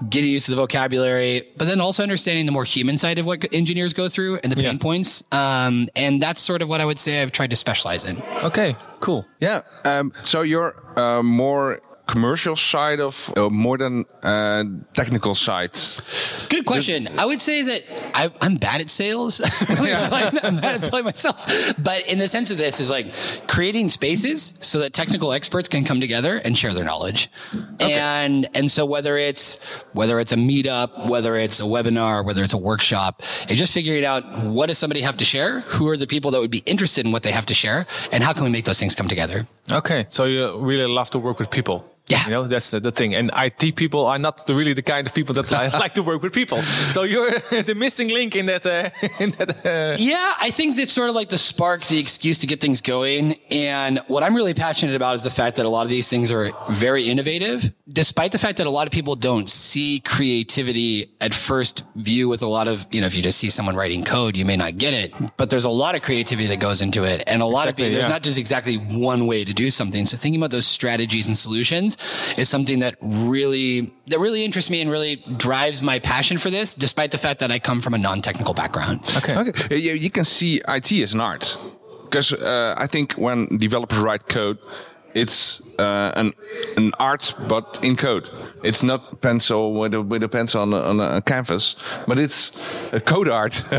getting 0.09 0.31
used 0.31 0.45
to 0.45 0.51
the 0.51 0.57
vocabulary, 0.57 1.43
but 1.57 1.65
then 1.65 1.79
also 1.79 2.03
understanding 2.03 2.45
the 2.47 2.51
more 2.51 2.63
human 2.65 2.97
side 2.97 3.19
of 3.19 3.25
what 3.25 3.53
engineers 3.53 3.93
go 3.93 4.09
through 4.09 4.39
and 4.43 4.51
the 4.51 4.55
pain 4.55 4.65
Yeah. 4.65 4.77
points. 4.79 5.23
Um, 5.31 5.87
and 5.95 6.21
that's 6.21 6.41
sort 6.41 6.61
of 6.63 6.69
what 6.69 6.81
I 6.81 6.85
would 6.85 6.97
say 6.97 7.21
I've 7.21 7.31
tried 7.31 7.51
to 7.51 7.55
specialize 7.55 8.03
in. 8.05 8.21
okay, 8.43 8.75
cool. 9.05 9.25
Yeah. 9.39 9.61
Um, 9.83 10.13
so 10.23 10.41
you're 10.41 10.73
uh, 10.97 11.21
more 11.21 11.79
commercial 12.05 12.55
side 12.55 12.99
of 12.99 13.33
uh, 13.37 13.49
more 13.49 13.77
than 13.77 14.05
uh, 14.23 14.63
technical 14.93 15.35
side? 15.35 15.77
Good 16.49 16.65
question. 16.65 17.07
I 17.17 17.25
would 17.25 17.41
say 17.41 17.61
that 17.63 17.83
I, 18.13 18.31
I'm 18.41 18.55
bad 18.55 18.81
at 18.81 18.89
sales. 18.89 19.41
I'm 19.69 20.57
bad 20.57 20.75
at 20.75 20.83
selling 20.83 21.05
myself. 21.05 21.73
But 21.81 22.07
in 22.07 22.19
the 22.19 22.27
sense 22.27 22.51
of 22.51 22.57
this 22.57 22.79
is 22.79 22.89
like 22.89 23.13
creating 23.47 23.89
spaces 23.89 24.57
so 24.61 24.79
that 24.79 24.93
technical 24.93 25.31
experts 25.33 25.69
can 25.69 25.83
come 25.83 25.99
together 25.99 26.41
and 26.43 26.57
share 26.57 26.73
their 26.73 26.85
knowledge. 26.85 27.29
And 27.79 28.47
and 28.53 28.71
so 28.71 28.85
whether 28.85 29.17
it's 29.17 29.63
whether 29.93 30.19
it's 30.19 30.31
a 30.31 30.37
meetup, 30.37 31.07
whether 31.07 31.35
it's 31.35 31.59
a 31.59 31.63
webinar, 31.63 32.25
whether 32.25 32.43
it's 32.43 32.53
a 32.53 32.57
workshop, 32.57 33.19
it's 33.19 33.55
just 33.55 33.73
figuring 33.73 34.05
out 34.05 34.23
what 34.43 34.67
does 34.67 34.77
somebody 34.77 35.01
have 35.01 35.17
to 35.17 35.25
share, 35.25 35.61
who 35.61 35.87
are 35.87 35.97
the 35.97 36.07
people 36.07 36.31
that 36.31 36.39
would 36.39 36.51
be 36.51 36.63
interested 36.65 37.05
in 37.05 37.11
what 37.11 37.23
they 37.23 37.31
have 37.31 37.45
to 37.47 37.53
share, 37.53 37.85
and 38.11 38.23
how 38.23 38.33
can 38.33 38.43
we 38.43 38.49
make 38.49 38.65
those 38.65 38.79
things 38.79 38.95
come 38.95 39.07
together. 39.07 39.47
Okay, 39.71 40.05
so 40.09 40.25
you 40.25 40.57
really 40.59 40.85
love 40.85 41.09
to 41.11 41.19
work 41.19 41.39
with 41.39 41.49
people. 41.49 41.94
Yeah. 42.07 42.23
you 42.25 42.31
know 42.31 42.43
that's 42.43 42.69
the, 42.71 42.79
the 42.79 42.91
thing. 42.91 43.15
And 43.15 43.31
IT 43.35 43.75
people 43.75 44.05
are 44.05 44.19
not 44.19 44.45
the, 44.45 44.53
really 44.53 44.73
the 44.73 44.83
kind 44.83 45.07
of 45.07 45.13
people 45.13 45.33
that 45.35 45.49
li- 45.49 45.79
like 45.79 45.93
to 45.95 46.03
work 46.03 46.21
with 46.21 46.33
people. 46.33 46.61
So 46.61 47.03
you're 47.03 47.31
the 47.63 47.73
missing 47.75 48.09
link 48.09 48.35
in 48.35 48.45
that. 48.45 48.65
Uh, 48.65 48.89
in 49.19 49.31
that 49.31 49.65
uh, 49.65 49.95
Yeah, 49.99 50.33
I 50.39 50.51
think 50.51 50.75
that's 50.77 50.91
sort 50.93 51.09
of 51.09 51.15
like 51.15 51.29
the 51.29 51.37
spark, 51.37 51.81
the 51.85 51.99
excuse 51.99 52.39
to 52.39 52.47
get 52.47 52.61
things 52.61 52.81
going. 52.81 53.37
And 53.49 53.99
what 54.07 54.21
I'm 54.23 54.35
really 54.35 54.53
passionate 54.53 54.95
about 54.95 55.15
is 55.15 55.23
the 55.23 55.31
fact 55.31 55.57
that 55.57 55.65
a 55.65 55.69
lot 55.69 55.83
of 55.83 55.89
these 55.89 56.07
things 56.09 56.31
are 56.31 56.51
very 56.69 57.03
innovative, 57.05 57.71
despite 57.91 58.31
the 58.31 58.37
fact 58.39 58.57
that 58.59 58.67
a 58.67 58.69
lot 58.69 58.85
of 58.87 58.91
people 58.93 59.15
don't 59.15 59.49
see 59.49 59.99
creativity 60.01 61.15
at 61.21 61.33
first 61.33 61.83
view 61.95 62.27
with 62.29 62.41
a 62.41 62.47
lot 62.47 62.67
of, 62.67 62.85
you 62.91 63.01
know, 63.01 63.07
if 63.07 63.15
you 63.15 63.23
just 63.23 63.39
see 63.39 63.49
someone 63.49 63.75
writing 63.75 64.03
code, 64.03 64.35
you 64.37 64.45
may 64.45 64.57
not 64.57 64.77
get 64.77 64.93
it, 64.93 65.13
but 65.37 65.49
there's 65.49 65.65
a 65.65 65.69
lot 65.69 65.95
of 65.95 66.01
creativity 66.01 66.47
that 66.49 66.59
goes 66.59 66.81
into 66.81 67.03
it. 67.03 67.23
And 67.27 67.41
a 67.41 67.45
lot 67.45 67.63
Exactly, 67.65 67.87
of, 67.87 67.93
there's 67.93 68.05
yeah. 68.05 68.11
not 68.11 68.21
just 68.21 68.37
exactly 68.37 68.75
one 68.75 69.25
way 69.27 69.43
to 69.43 69.53
do 69.53 69.71
something. 69.71 70.05
So 70.05 70.17
thinking 70.17 70.39
about 70.41 70.51
those 70.51 70.67
strategies 70.67 71.27
and 71.27 71.37
solutions 71.37 71.94
is 72.37 72.49
something 72.49 72.79
that 72.79 72.95
really, 73.01 73.93
that 74.07 74.19
really 74.19 74.43
interests 74.43 74.69
me 74.69 74.81
and 74.81 74.89
really 74.89 75.17
drives 75.37 75.81
my 75.81 75.99
passion 75.99 76.37
for 76.37 76.49
this, 76.49 76.75
despite 76.75 77.11
the 77.11 77.17
fact 77.17 77.39
that 77.39 77.51
I 77.51 77.59
come 77.59 77.81
from 77.81 77.93
a 77.93 77.97
non-technical 77.97 78.53
background. 78.53 79.11
okay. 79.17 79.35
Okay, 79.35 79.77
you, 79.77 79.93
you 79.93 80.09
can 80.09 80.25
see 80.25 80.61
IT 80.67 80.91
as 80.91 81.13
an 81.13 81.21
art 81.21 81.57
because 82.05 82.33
uh, 82.33 82.75
I 82.77 82.87
think 82.87 83.13
when 83.13 83.57
developers 83.57 83.99
write 83.99 84.27
code, 84.27 84.57
it's 85.13 85.61
uh, 85.79 86.11
an 86.15 86.33
an 86.77 86.91
art 86.99 87.35
but 87.47 87.79
in 87.81 87.95
code. 87.95 88.29
It's 88.63 88.83
not 88.83 89.21
pencil 89.21 89.73
with 89.73 89.93
a 89.93 90.01
with 90.01 90.23
a 90.23 90.27
pencil 90.29 90.61
on 90.61 90.73
a, 90.73 90.79
on 90.79 90.99
a 90.99 91.21
canvas, 91.21 91.75
but 92.07 92.19
it's 92.19 92.51
a 92.93 92.99
code 92.99 93.29
art. 93.29 93.63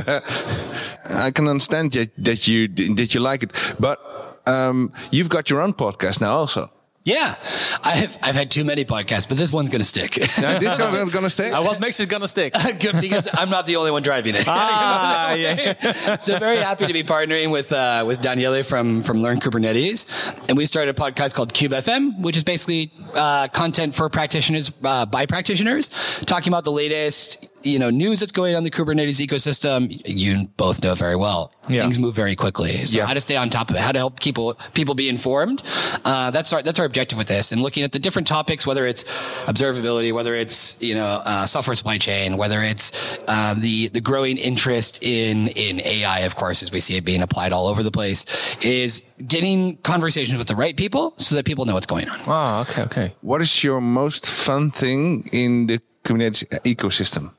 I 1.11 1.31
can 1.31 1.49
understand 1.49 1.93
that, 1.93 2.11
that 2.19 2.49
you 2.49 2.69
that 2.69 3.15
you 3.15 3.21
like 3.21 3.43
it, 3.43 3.75
but 3.79 3.99
um, 4.47 4.93
you've 5.11 5.29
got 5.29 5.51
your 5.51 5.61
own 5.61 5.75
podcast 5.75 6.21
now 6.21 6.33
also. 6.33 6.71
Yeah, 7.07 7.37
I've 7.85 8.19
I've 8.21 8.35
had 8.35 8.51
too 8.51 8.65
many 8.65 8.85
podcasts, 8.85 9.29
but 9.29 9.39
this 9.39 9.53
one's 9.53 9.71
gonna 9.71 9.85
stick. 9.85 10.19
Now, 10.19 10.51
is 10.51 10.61
this 10.61 10.77
gonna, 10.77 11.09
gonna 11.09 11.31
stay? 11.31 11.53
Uh, 11.53 11.63
what 11.63 11.79
makes 11.79 12.01
it 12.01 12.09
gonna 12.09 12.27
stick? 12.27 12.53
Good 12.81 13.01
because 13.01 13.29
I'm 13.33 13.49
not 13.49 13.69
the 13.69 13.77
only 13.77 13.93
one 13.93 14.03
driving 14.03 14.35
it. 14.35 14.45
ah, 14.49 15.33
yeah. 15.35 16.19
so 16.19 16.37
very 16.41 16.57
happy 16.57 16.85
to 16.85 16.93
be 16.93 17.05
partnering 17.05 17.53
with 17.53 17.71
uh, 17.73 18.03
with 18.05 18.19
Daniele 18.19 18.65
from 18.65 19.03
from 19.05 19.23
Learn 19.23 19.39
Kubernetes, 19.39 20.49
and 20.49 20.59
we 20.59 20.67
started 20.67 20.99
a 20.99 21.01
podcast 21.01 21.37
called 21.37 21.55
Cube 21.55 21.71
FM, 21.71 22.19
which 22.19 22.37
is 22.37 22.43
basically 22.43 22.93
uh, 23.15 23.47
content 23.53 23.95
for 23.95 24.09
practitioners 24.09 24.73
uh, 24.83 25.07
by 25.07 25.27
practitioners, 25.27 25.91
talking 26.27 26.53
about 26.53 26.65
the 26.65 26.73
latest 26.73 27.47
you 27.67 27.79
know 27.79 27.91
news 27.91 28.21
that's 28.21 28.33
going 28.33 28.55
on 28.55 28.59
in 28.59 28.65
the 28.65 28.71
Kubernetes 28.71 29.19
ecosystem. 29.27 30.01
You 30.07 30.47
both 30.57 30.83
know 30.85 30.95
very 30.95 31.17
well. 31.17 31.53
Yeah. 31.69 31.81
Things 31.83 31.99
move 31.99 32.15
very 32.15 32.37
quickly, 32.37 32.87
so 32.87 32.99
Yeah. 32.99 33.07
how 33.07 33.15
to 33.15 33.21
stay 33.21 33.37
on 33.37 33.51
top 33.51 33.71
of 33.71 33.77
it, 33.77 33.81
how 33.83 33.93
to 33.93 33.99
help 33.99 34.21
people 34.21 34.55
people 34.75 34.95
be 34.95 35.09
informed. 35.09 35.63
Uh, 36.05 36.31
that's 36.31 36.53
our 36.53 36.63
that's 36.63 36.79
our 36.79 36.87
objective 36.87 37.19
with 37.19 37.27
this, 37.29 37.53
and 37.53 37.61
looking 37.61 37.83
at 37.83 37.93
the 37.93 37.99
different 37.99 38.29
topics, 38.29 38.67
whether 38.67 38.87
it's 38.87 39.03
observability, 39.51 40.13
whether 40.13 40.35
it's 40.35 40.81
you 40.83 40.95
know 40.95 41.07
uh, 41.25 41.47
software 41.47 41.75
supply 41.75 41.99
chain, 41.99 42.37
whether 42.37 42.63
it's 42.63 42.93
uh, 43.29 43.55
the 43.55 43.89
the 43.89 44.01
growing 44.01 44.37
interest 44.39 45.03
in 45.03 45.49
in 45.49 45.81
AI, 45.81 46.21
of 46.21 46.37
course, 46.37 46.63
as 46.63 46.71
we 46.73 46.81
see 46.81 46.97
it 46.97 47.05
being 47.05 47.23
applied 47.23 47.53
all 47.53 47.67
over 47.67 47.83
the 47.83 47.91
place, 47.91 48.25
is 48.65 49.03
getting 49.27 49.77
conversations 49.79 50.39
with 50.39 50.47
the 50.49 50.57
right 50.57 50.77
people 50.77 51.15
so 51.19 51.35
that 51.35 51.45
people 51.45 51.65
know 51.65 51.75
what's 51.75 51.87
going 51.87 52.09
on. 52.09 52.19
Ah, 52.27 52.61
okay, 52.63 52.83
okay. 52.83 53.15
What 53.23 53.41
is 53.43 53.65
your 53.65 53.81
most 53.81 54.29
fun 54.31 54.71
thing 54.71 55.29
in 55.33 55.67
the 55.67 55.81
Kubernetes 56.05 56.45
ecosystem? 56.65 57.33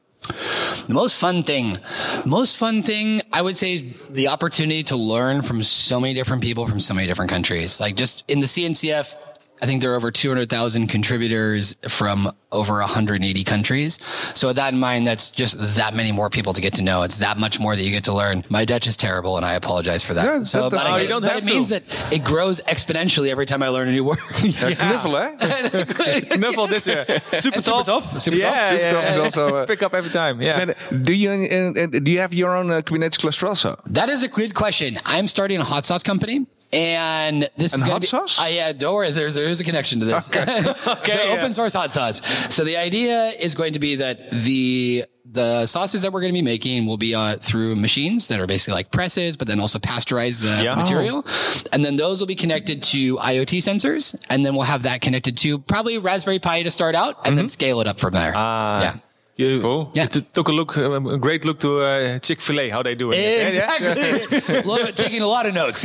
The 0.88 0.94
most 0.94 1.16
fun 1.20 1.44
thing, 1.44 1.78
most 2.26 2.58
fun 2.58 2.84
thing, 2.84 3.22
I 3.34 3.42
would 3.42 3.58
say 3.58 3.74
is 3.74 3.82
the 4.10 4.30
opportunity 4.30 4.84
to 4.84 4.96
learn 4.96 5.42
from 5.42 5.64
so 5.64 6.00
many 6.00 6.14
different 6.14 6.42
people 6.42 6.68
from 6.68 6.80
so 6.80 6.94
many 6.94 7.08
different 7.08 7.30
countries. 7.30 7.80
Like 7.80 7.96
just 7.96 8.24
in 8.30 8.40
the 8.40 8.48
CNCF, 8.48 9.14
I 9.62 9.66
think 9.66 9.82
there 9.82 9.92
are 9.94 9.96
over 9.96 10.12
200,000 10.12 10.88
contributors 10.88 11.76
from 11.88 12.32
over 12.52 12.76
180 12.80 13.44
countries. 13.44 14.00
So 14.36 14.48
with 14.48 14.56
that 14.56 14.72
in 14.74 14.80
mind, 14.80 15.06
that's 15.08 15.32
just 15.32 15.58
that 15.76 15.94
many 15.94 16.12
more 16.12 16.30
people 16.30 16.54
to 16.54 16.62
get 16.62 16.76
to 16.76 16.84
know. 16.84 17.02
It's 17.04 17.18
that 17.18 17.38
much 17.38 17.60
more 17.60 17.76
that 17.76 17.82
you 17.82 17.92
get 17.92 18.06
to 18.06 18.14
learn. 18.14 18.44
My 18.50 18.64
Dutch 18.66 18.88
is 18.88 18.96
terrible 18.96 19.36
and 19.36 19.46
I 19.46 19.54
apologize 19.54 20.04
for 20.04 20.14
that. 20.14 20.26
Yeah, 20.26 20.44
so, 20.44 20.70
that- 20.70 20.78
but, 20.78 20.86
oh, 20.88 20.92
I- 20.94 21.02
you 21.02 21.08
don't 21.08 21.22
but 21.24 21.32
have 21.32 21.44
it 21.44 21.46
means 21.46 21.70
that 21.70 21.84
it 22.12 22.24
grows 22.24 22.62
exponentially 22.62 23.30
every 23.30 23.46
time 23.46 23.62
I 23.64 23.70
learn 23.70 23.88
a 23.88 23.92
new 23.92 24.04
word. 24.04 24.18
Uh, 24.58 24.70
Knuffel, 24.70 25.18
eh? 25.18 26.36
Knuffel 26.38 26.68
this 26.68 26.88
year. 26.88 27.06
Super 27.34 27.62
tough. 27.62 27.86
tough, 27.86 28.22
super 28.22 28.38
yeah, 28.38 28.50
tough. 28.52 28.70
Super 28.70 28.82
yeah, 28.82 28.92
tough 28.92 29.10
is 29.12 29.18
also, 29.18 29.56
uh, 29.56 29.66
pick 29.66 29.84
up 29.84 29.94
every 29.94 30.10
time. 30.10 30.42
Yeah. 30.42 30.60
And, 30.62 30.72
uh, 30.72 30.74
do 31.02 31.14
you 31.14 31.30
uh, 31.30 31.80
uh, 31.84 31.86
do 31.88 32.12
you 32.12 32.20
have 32.20 32.34
your 32.34 32.56
own 32.56 32.72
uh, 32.72 32.82
Kubernetes 32.82 33.20
cluster 33.20 33.46
also? 33.48 33.80
That 33.88 34.10
is 34.10 34.24
a 34.24 34.28
good 34.28 34.54
question. 34.54 34.98
I'm 35.06 35.28
starting 35.28 35.60
a 35.60 35.64
hot 35.64 35.86
sauce 35.86 36.04
company. 36.04 36.46
And 36.74 37.48
this 37.58 37.74
And 37.74 37.84
is 37.84 37.90
hot 37.90 38.02
be, 38.02 38.08
sauce? 38.08 38.40
I, 38.40 38.50
yeah, 38.50 38.72
don't 38.74 38.94
worry. 38.94 39.12
There's 39.12 39.36
there 39.36 39.46
is 39.48 39.62
a 39.62 39.64
connection 39.64 40.00
to 40.02 40.06
this. 40.06 40.26
so 40.26 40.42
yeah. 40.44 41.36
open 41.38 41.54
source 41.54 41.74
hot 41.74 41.94
sauce. 41.94 42.22
So 42.54 42.64
the 42.66 42.78
idea 42.78 43.30
is 43.40 43.56
going 43.56 43.74
to 43.74 43.80
be 43.80 43.96
that 43.96 44.32
the 44.32 45.06
the 45.30 45.66
sauces 45.66 46.02
that 46.04 46.12
we're 46.14 46.22
going 46.22 46.32
to 46.34 46.38
be 46.38 46.42
making 46.44 46.86
will 46.86 46.98
be 46.98 47.14
uh, 47.14 47.36
through 47.38 47.76
machines 47.76 48.28
that 48.30 48.40
are 48.40 48.48
basically 48.48 48.76
like 48.76 48.92
presses, 48.92 49.36
but 49.38 49.48
then 49.48 49.60
also 49.60 49.78
pasteurize 49.78 50.42
the 50.42 50.64
Yeah. 50.64 50.76
material, 50.76 51.26
and 51.74 51.84
then 51.86 51.96
those 51.98 52.20
will 52.22 52.28
be 52.28 52.36
connected 52.36 52.82
to 52.84 53.18
IoT 53.18 53.58
sensors, 53.60 54.16
and 54.30 54.46
then 54.46 54.54
we'll 54.56 54.64
have 54.64 54.84
that 54.84 55.02
connected 55.02 55.38
to 55.40 55.60
probably 55.60 55.98
Raspberry 55.98 56.40
Pi 56.40 56.64
to 56.64 56.70
start 56.72 56.96
out, 56.96 57.28
and 57.28 57.38
then 57.38 57.50
scale 57.50 57.82
it 57.82 57.88
up 57.88 58.00
from 58.00 58.14
there. 58.14 58.32
Ah. 58.36 58.82
yeah. 58.82 58.98
You 59.38 59.62
Cool. 59.62 59.92
Yeah. 59.94 60.08
t- 60.08 60.26
took 60.34 60.48
a 60.48 60.52
look, 60.52 60.76
um, 60.78 61.06
a 61.08 61.18
great 61.18 61.46
look 61.46 61.60
to 61.60 61.80
uh, 61.82 62.20
Chick 62.20 62.42
Fil 62.42 62.60
A, 62.60 62.70
how 62.70 62.82
they 62.82 62.96
do 62.96 63.12
it. 63.14 63.18
Exactly. 63.18 64.62
Love 64.64 64.88
it. 64.90 64.96
Taking 64.96 65.22
a 65.28 65.28
lot 65.28 65.46
of 65.46 65.54
notes. 65.54 65.82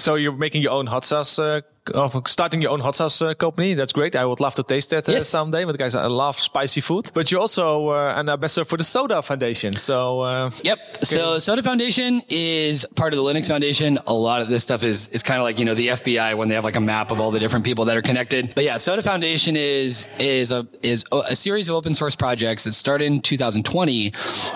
So 0.00 0.14
you're 0.14 0.32
making 0.36 0.62
your 0.62 0.72
own 0.72 0.86
hot 0.86 1.04
sauce, 1.04 1.38
uh, 1.38 1.60
of 1.94 2.16
starting 2.26 2.62
your 2.62 2.70
own 2.72 2.80
hot 2.80 2.94
sauce 2.94 3.20
uh, 3.22 3.34
company. 3.34 3.74
That's 3.74 3.92
great. 3.92 4.16
I 4.16 4.24
would 4.24 4.40
love 4.40 4.54
to 4.56 4.62
taste 4.62 4.90
that 4.90 5.08
uh, 5.08 5.12
Yes. 5.12 5.28
someday. 5.28 5.64
But 5.64 5.78
guys, 5.78 5.94
I 5.94 6.06
love 6.06 6.38
spicy 6.38 6.80
food. 6.80 7.10
But 7.14 7.30
you're 7.30 7.40
also 7.40 7.88
uh, 7.90 8.14
an 8.16 8.28
ambassador 8.28 8.64
for 8.64 8.76
the 8.76 8.84
Soda 8.84 9.22
Foundation. 9.22 9.74
So 9.74 10.20
uh, 10.20 10.50
Yep. 10.62 10.78
So 11.04 11.38
Soda 11.38 11.62
Foundation 11.62 12.22
is 12.28 12.86
part 12.96 13.12
of 13.12 13.18
the 13.18 13.24
Linux 13.24 13.46
Foundation. 13.48 13.98
A 14.06 14.14
lot 14.14 14.40
of 14.42 14.48
this 14.48 14.62
stuff 14.64 14.82
is 14.82 15.08
is 15.10 15.22
kind 15.22 15.40
of 15.40 15.44
like 15.44 15.58
you 15.58 15.64
know 15.64 15.74
the 15.74 15.88
FBI 15.88 16.34
when 16.34 16.48
they 16.48 16.54
have 16.54 16.64
like 16.64 16.76
a 16.76 16.80
map 16.80 17.10
of 17.10 17.20
all 17.20 17.30
the 17.30 17.38
different 17.40 17.64
people 17.64 17.84
that 17.86 17.96
are 17.96 18.02
connected. 18.02 18.54
But 18.54 18.64
yeah, 18.64 18.76
Soda 18.78 19.02
Foundation 19.02 19.56
is 19.56 20.08
is 20.18 20.52
a 20.52 20.66
is 20.82 21.04
a 21.12 21.34
series 21.36 21.68
of 21.68 21.74
open 21.76 21.94
source 21.94 22.16
projects 22.16 22.64
that 22.64 22.72
started 22.72 23.06
in 23.06 23.20
2020, 23.20 24.12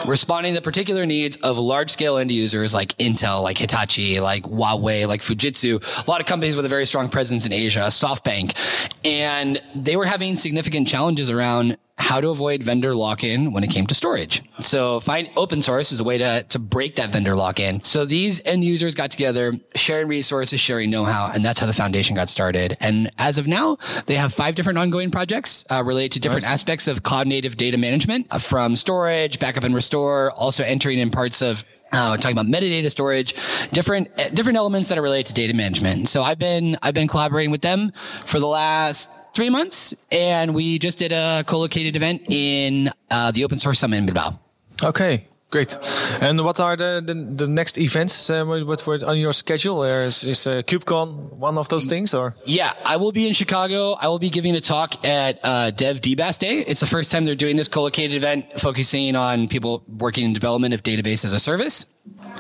responding 0.07 0.53
to 0.55 0.61
the 0.61 0.63
particular 0.63 1.07
needs 1.07 1.37
of 1.39 1.59
large 1.59 1.91
scale 1.91 2.17
end 2.19 2.31
users 2.33 2.75
like 2.75 2.97
Intel, 2.99 3.43
like 3.43 3.59
Hitachi, 3.59 4.21
like 4.21 4.45
Huawei, 4.45 5.07
like 5.07 5.21
Fujitsu. 5.23 6.07
A 6.07 6.11
lot 6.11 6.21
of 6.21 6.27
companies 6.27 6.57
with 6.57 6.65
a 6.65 6.69
very 6.69 6.87
strong 6.87 7.09
presence 7.09 7.22
in 7.31 7.53
Asia, 7.53 7.81
SoftBank, 7.81 8.57
and 9.05 9.63
they 9.75 9.97
were 9.97 10.07
having 10.07 10.35
significant 10.35 10.89
challenges 10.89 11.31
around 11.31 11.77
how 11.99 12.21
to 12.21 12.31
avoid 12.31 12.63
vendor 12.63 12.95
lock-in 12.95 13.53
when 13.53 13.63
it 13.63 13.71
came 13.71 13.87
to 13.87 13.95
storage. 13.95 14.43
So 14.59 14.99
find 14.99 15.31
open 15.37 15.63
source 15.63 15.93
is 15.93 16.01
a 16.01 16.05
way 16.05 16.19
to, 16.19 16.45
to 16.49 16.59
break 16.59 16.97
that 16.97 17.11
vendor 17.11 17.35
lock-in. 17.37 17.85
So 17.85 18.05
these 18.05 18.45
end 18.45 18.65
users 18.65 18.95
got 18.95 19.11
together, 19.11 19.53
sharing 19.77 20.09
resources, 20.09 20.59
sharing 20.59 20.91
know-how, 20.91 21.31
and 21.33 21.45
that's 21.45 21.61
how 21.61 21.67
the 21.67 21.73
foundation 21.73 22.17
got 22.17 22.29
started. 22.29 22.77
And 22.81 23.11
as 23.19 23.39
of 23.39 23.47
now, 23.47 23.77
they 24.07 24.15
have 24.15 24.35
five 24.35 24.55
different 24.57 24.79
ongoing 24.79 25.11
projects 25.11 25.65
uh, 25.71 25.85
related 25.85 26.13
to 26.13 26.21
different 26.21 26.47
aspects 26.47 26.89
of 26.89 27.03
cloud 27.03 27.27
native 27.29 27.57
data 27.57 27.79
management 27.79 28.27
uh, 28.31 28.39
from 28.39 28.75
storage, 28.75 29.39
backup 29.39 29.63
and 29.63 29.75
restore, 29.75 30.33
also 30.33 30.65
entering 30.65 30.99
in 30.99 31.11
parts 31.11 31.41
of 31.41 31.65
uh, 31.93 32.17
talking 32.17 32.39
about 32.39 32.47
metadata 32.47 32.91
storage, 32.91 33.35
different 33.71 34.09
uh, 34.19 34.29
different 34.31 34.57
elements 34.57 34.89
that 34.89 34.99
are 34.99 35.03
related 35.03 35.27
to 35.27 35.35
data 35.35 35.55
management. 35.55 36.09
So 36.09 36.23
I've 36.23 36.39
been 36.39 36.77
I've 36.83 36.95
been 36.95 37.09
collaborating 37.09 37.51
with 37.51 37.63
them 37.63 37.93
for 38.25 38.41
the 38.41 38.47
last 38.47 39.11
three 39.35 39.51
months, 39.51 40.07
and 40.11 40.55
we 40.55 40.79
just 40.79 40.99
did 40.99 41.13
a 41.13 41.45
co-located 41.47 41.97
event 41.97 42.23
in 42.29 42.91
uh, 43.11 43.33
the 43.33 43.45
Open 43.45 43.59
Source 43.59 43.79
Summit 43.79 43.99
in 43.99 44.07
Bilbao. 44.07 44.39
okay. 44.83 45.27
Great. 45.53 45.77
And 46.23 46.43
what 46.43 46.59
are 46.61 46.77
the, 46.77 47.03
the, 47.05 47.13
the 47.13 47.47
next 47.47 47.77
events 47.77 48.31
uh, 48.31 48.43
what 48.47 48.87
were 48.87 48.99
on 49.05 49.19
your 49.19 49.35
schedule? 49.35 49.85
Is 49.85 50.25
is 50.25 50.47
uh, 50.47 50.63
KubeCon 50.63 51.35
one 51.35 51.59
of 51.59 51.69
those 51.69 51.85
things, 51.85 52.15
or 52.15 52.35
Yeah, 52.47 52.73
I 52.87 52.97
will 52.97 53.13
be 53.13 53.29
in 53.29 53.35
Chicago. 53.35 53.93
I 53.93 54.09
will 54.09 54.19
be 54.19 54.31
giving 54.31 54.57
a 54.57 54.63
talk 54.63 55.07
at 55.07 55.39
uh, 55.45 55.71
Dev 55.71 56.01
DBAS 56.01 56.39
Day. 56.39 56.65
It's 56.67 56.81
the 56.81 56.87
first 56.87 57.13
time 57.13 57.27
they're 57.27 57.35
doing 57.35 57.57
this 57.57 57.69
co-located 57.69 58.15
event 58.15 58.59
focusing 58.59 59.15
on 59.15 59.47
people 59.47 59.85
working 59.87 60.25
in 60.25 60.33
development 60.33 60.73
of 60.73 60.83
database 60.83 61.23
as 61.23 61.35
a 61.35 61.39
service. 61.39 61.85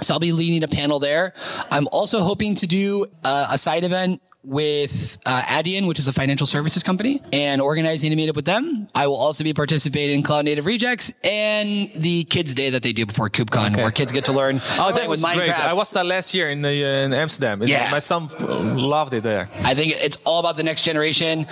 So 0.01 0.15
I'll 0.15 0.21
be 0.21 0.33
leading 0.33 0.65
a 0.65 0.69
panel 0.69 0.99
there. 0.99 1.35
I'm 1.71 1.89
also 1.89 2.21
hoping 2.21 2.55
to 2.57 2.67
do 2.67 3.07
uh, 3.25 3.49
a 3.53 3.59
side 3.59 3.85
event 3.85 4.23
with 4.45 5.19
uh, 5.25 5.41
Adyen, 5.43 5.87
which 5.87 5.99
is 5.99 6.09
a 6.09 6.13
financial 6.13 6.47
services 6.47 6.83
company, 6.83 7.21
and 7.33 7.61
organizing 7.61 8.13
a 8.13 8.17
meetup 8.17 8.35
with 8.35 8.45
them. 8.45 8.89
I 8.95 9.07
will 9.07 9.17
also 9.17 9.45
be 9.45 9.55
participating 9.55 10.17
in 10.17 10.23
Cloud 10.23 10.45
Native 10.45 10.67
Rejects 10.67 11.15
and 11.23 11.93
the 11.95 12.25
Kids 12.25 12.55
Day 12.55 12.71
that 12.71 12.83
they 12.83 12.93
do 12.93 13.07
before 13.07 13.31
KubeCon, 13.31 13.73
Okay. 13.73 13.83
where 13.83 13.91
kids 13.93 14.11
get 14.11 14.25
to 14.27 14.33
learn 14.33 14.61
Oh, 14.79 14.91
that 14.93 15.03
with 15.03 15.09
was 15.09 15.23
great. 15.25 15.51
I 15.51 15.75
was 15.75 15.91
there 15.93 16.03
last 16.05 16.35
year 16.35 16.51
in, 16.51 16.63
the, 16.63 16.69
uh, 16.85 17.05
in 17.05 17.15
Amsterdam. 17.15 17.63
It's- 17.63 17.71
Yeah. 17.71 17.91
My 17.91 18.01
son 18.01 18.29
loved 18.77 19.15
it 19.15 19.23
there. 19.23 19.49
I 19.63 19.75
think 19.75 19.95
it's 20.03 20.19
all 20.25 20.41
about 20.41 20.57
the 20.57 20.65
next 20.65 20.83
generation. 20.83 21.47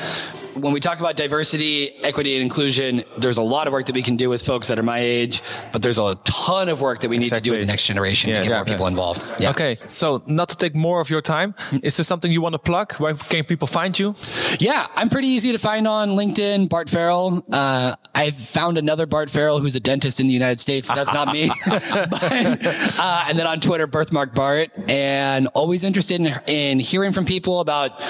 When 0.54 0.72
we 0.72 0.80
talk 0.80 1.00
about 1.00 1.16
diversity, 1.16 1.90
equity, 2.02 2.34
and 2.34 2.42
inclusion, 2.42 3.02
there's 3.18 3.36
a 3.36 3.42
lot 3.42 3.66
of 3.66 3.72
work 3.72 3.86
that 3.86 3.94
we 3.94 4.02
can 4.02 4.16
do 4.16 4.28
with 4.28 4.42
folks 4.42 4.68
that 4.68 4.78
are 4.78 4.82
my 4.82 4.98
age, 4.98 5.42
but 5.72 5.82
there's 5.82 5.98
a 5.98 6.14
ton 6.24 6.68
of 6.68 6.80
work 6.80 7.00
that 7.00 7.08
we 7.08 7.18
need 7.18 7.28
to 7.32 7.40
do 7.40 7.52
with 7.52 7.60
the 7.60 7.66
next 7.66 7.86
generation 7.86 8.30
to 8.30 8.36
Yes, 8.36 8.48
get 8.48 8.54
more 8.56 8.64
people 8.64 8.84
yes. 8.84 8.90
involved. 8.90 9.26
Yeah. 9.38 9.50
Okay, 9.50 9.76
so 9.86 10.22
not 10.26 10.48
to 10.50 10.56
take 10.56 10.74
more 10.74 11.00
of 11.00 11.10
your 11.10 11.22
time, 11.22 11.54
is 11.82 11.96
there 11.96 12.04
something 12.04 12.30
you 12.30 12.40
want 12.40 12.54
to 12.54 12.58
plug? 12.58 12.94
Where 12.94 13.14
can 13.14 13.44
people 13.44 13.66
find 13.68 13.96
you? 13.98 14.14
Yeah, 14.58 14.86
I'm 14.96 15.08
pretty 15.08 15.28
easy 15.28 15.52
to 15.52 15.58
find 15.58 15.86
on 15.86 16.10
LinkedIn. 16.10 16.68
Bart 16.68 16.88
Farrell. 16.90 17.44
Uh, 17.52 17.94
I 18.14 18.30
found 18.32 18.76
another 18.78 19.06
Bart 19.06 19.30
Farrell 19.30 19.60
who's 19.60 19.76
a 19.76 19.80
dentist 19.80 20.20
in 20.20 20.26
the 20.26 20.32
United 20.32 20.60
States. 20.60 20.88
That's 20.88 21.12
not 21.12 21.32
me. 21.32 21.48
but, 21.66 22.58
uh, 22.98 23.24
and 23.28 23.38
then 23.38 23.46
on 23.46 23.60
Twitter, 23.60 23.86
birthmark 23.86 24.34
Bart. 24.34 24.70
And 24.88 25.46
always 25.48 25.84
interested 25.84 26.20
in, 26.20 26.34
in 26.46 26.78
hearing 26.80 27.12
from 27.12 27.24
people 27.24 27.60
about 27.60 28.00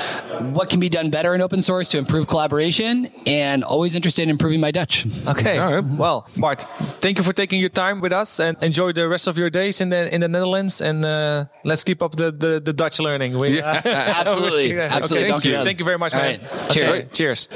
what 0.52 0.70
can 0.70 0.80
be 0.80 0.88
done 0.88 1.10
better 1.10 1.34
in 1.34 1.40
open 1.42 1.62
source 1.62 1.88
to 1.90 1.98
improve 1.98 2.26
collaboration. 2.30 3.08
And 3.26 3.64
always 3.64 3.94
interested 3.94 4.22
in 4.22 4.30
improving 4.30 4.60
my 4.60 4.70
Dutch. 4.70 5.04
Okay, 5.26 5.58
All 5.58 5.72
right. 5.74 5.84
well, 5.98 6.24
Bart, 6.36 6.62
thank 7.00 7.18
you 7.18 7.24
for 7.24 7.34
taking 7.34 7.60
your 7.60 7.72
time 7.72 8.00
with 8.00 8.12
us 8.12 8.40
and 8.40 8.56
enjoy 8.62 8.92
the 8.92 9.08
rest 9.08 9.26
of 9.28 9.36
your 9.36 9.50
days 9.50 9.80
in 9.80 9.90
the 9.90 10.08
in 10.14 10.20
the 10.20 10.28
Netherlands. 10.28 10.80
And 10.80 11.04
uh, 11.04 11.44
let's 11.64 11.84
keep 11.84 12.00
up 12.02 12.12
the, 12.16 12.30
the, 12.32 12.60
the 12.64 12.72
Dutch 12.72 12.98
learning. 12.98 13.38
We, 13.38 13.60
Absolutely. 14.20 14.72
Yeah, 14.74 14.96
Absolutely. 14.96 15.32
Okay, 15.32 15.40
thank 15.40 15.44
you. 15.44 15.64
Thank 15.64 15.78
you 15.78 15.84
very 15.84 15.98
much, 15.98 16.14
All 16.14 16.22
man. 16.22 16.40
right. 16.40 16.70
Cheers. 16.70 16.96
Okay, 16.96 17.08
cheers. 17.12 17.48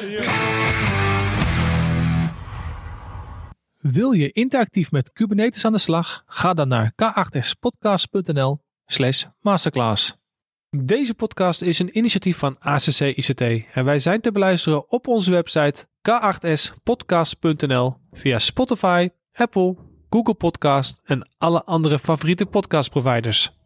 Wil 3.80 4.12
je 4.12 4.32
interactief 4.32 4.90
met 4.90 5.12
Kubernetes 5.12 5.64
aan 5.64 5.72
de 5.72 5.78
slag? 5.78 6.22
Ga 6.26 6.54
dan 6.54 6.68
naar 6.68 6.92
k8spodcast.nl 6.94 8.60
slash 8.86 9.24
masterclass. 9.40 10.23
Deze 10.82 11.14
podcast 11.14 11.62
is 11.62 11.78
een 11.78 11.98
initiatief 11.98 12.36
van 12.38 12.56
ACC 12.58 13.00
ICT 13.00 13.40
en 13.72 13.84
wij 13.84 13.98
zijn 13.98 14.20
te 14.20 14.32
beluisteren 14.32 14.90
op 14.90 15.06
onze 15.06 15.30
website 15.30 15.86
k8spodcast.nl 16.08 17.96
via 18.12 18.38
Spotify, 18.38 19.08
Apple, 19.32 19.76
Google 20.10 20.34
Podcast 20.34 21.00
en 21.04 21.30
alle 21.38 21.64
andere 21.64 21.98
favoriete 21.98 22.46
podcastproviders. 22.46 23.63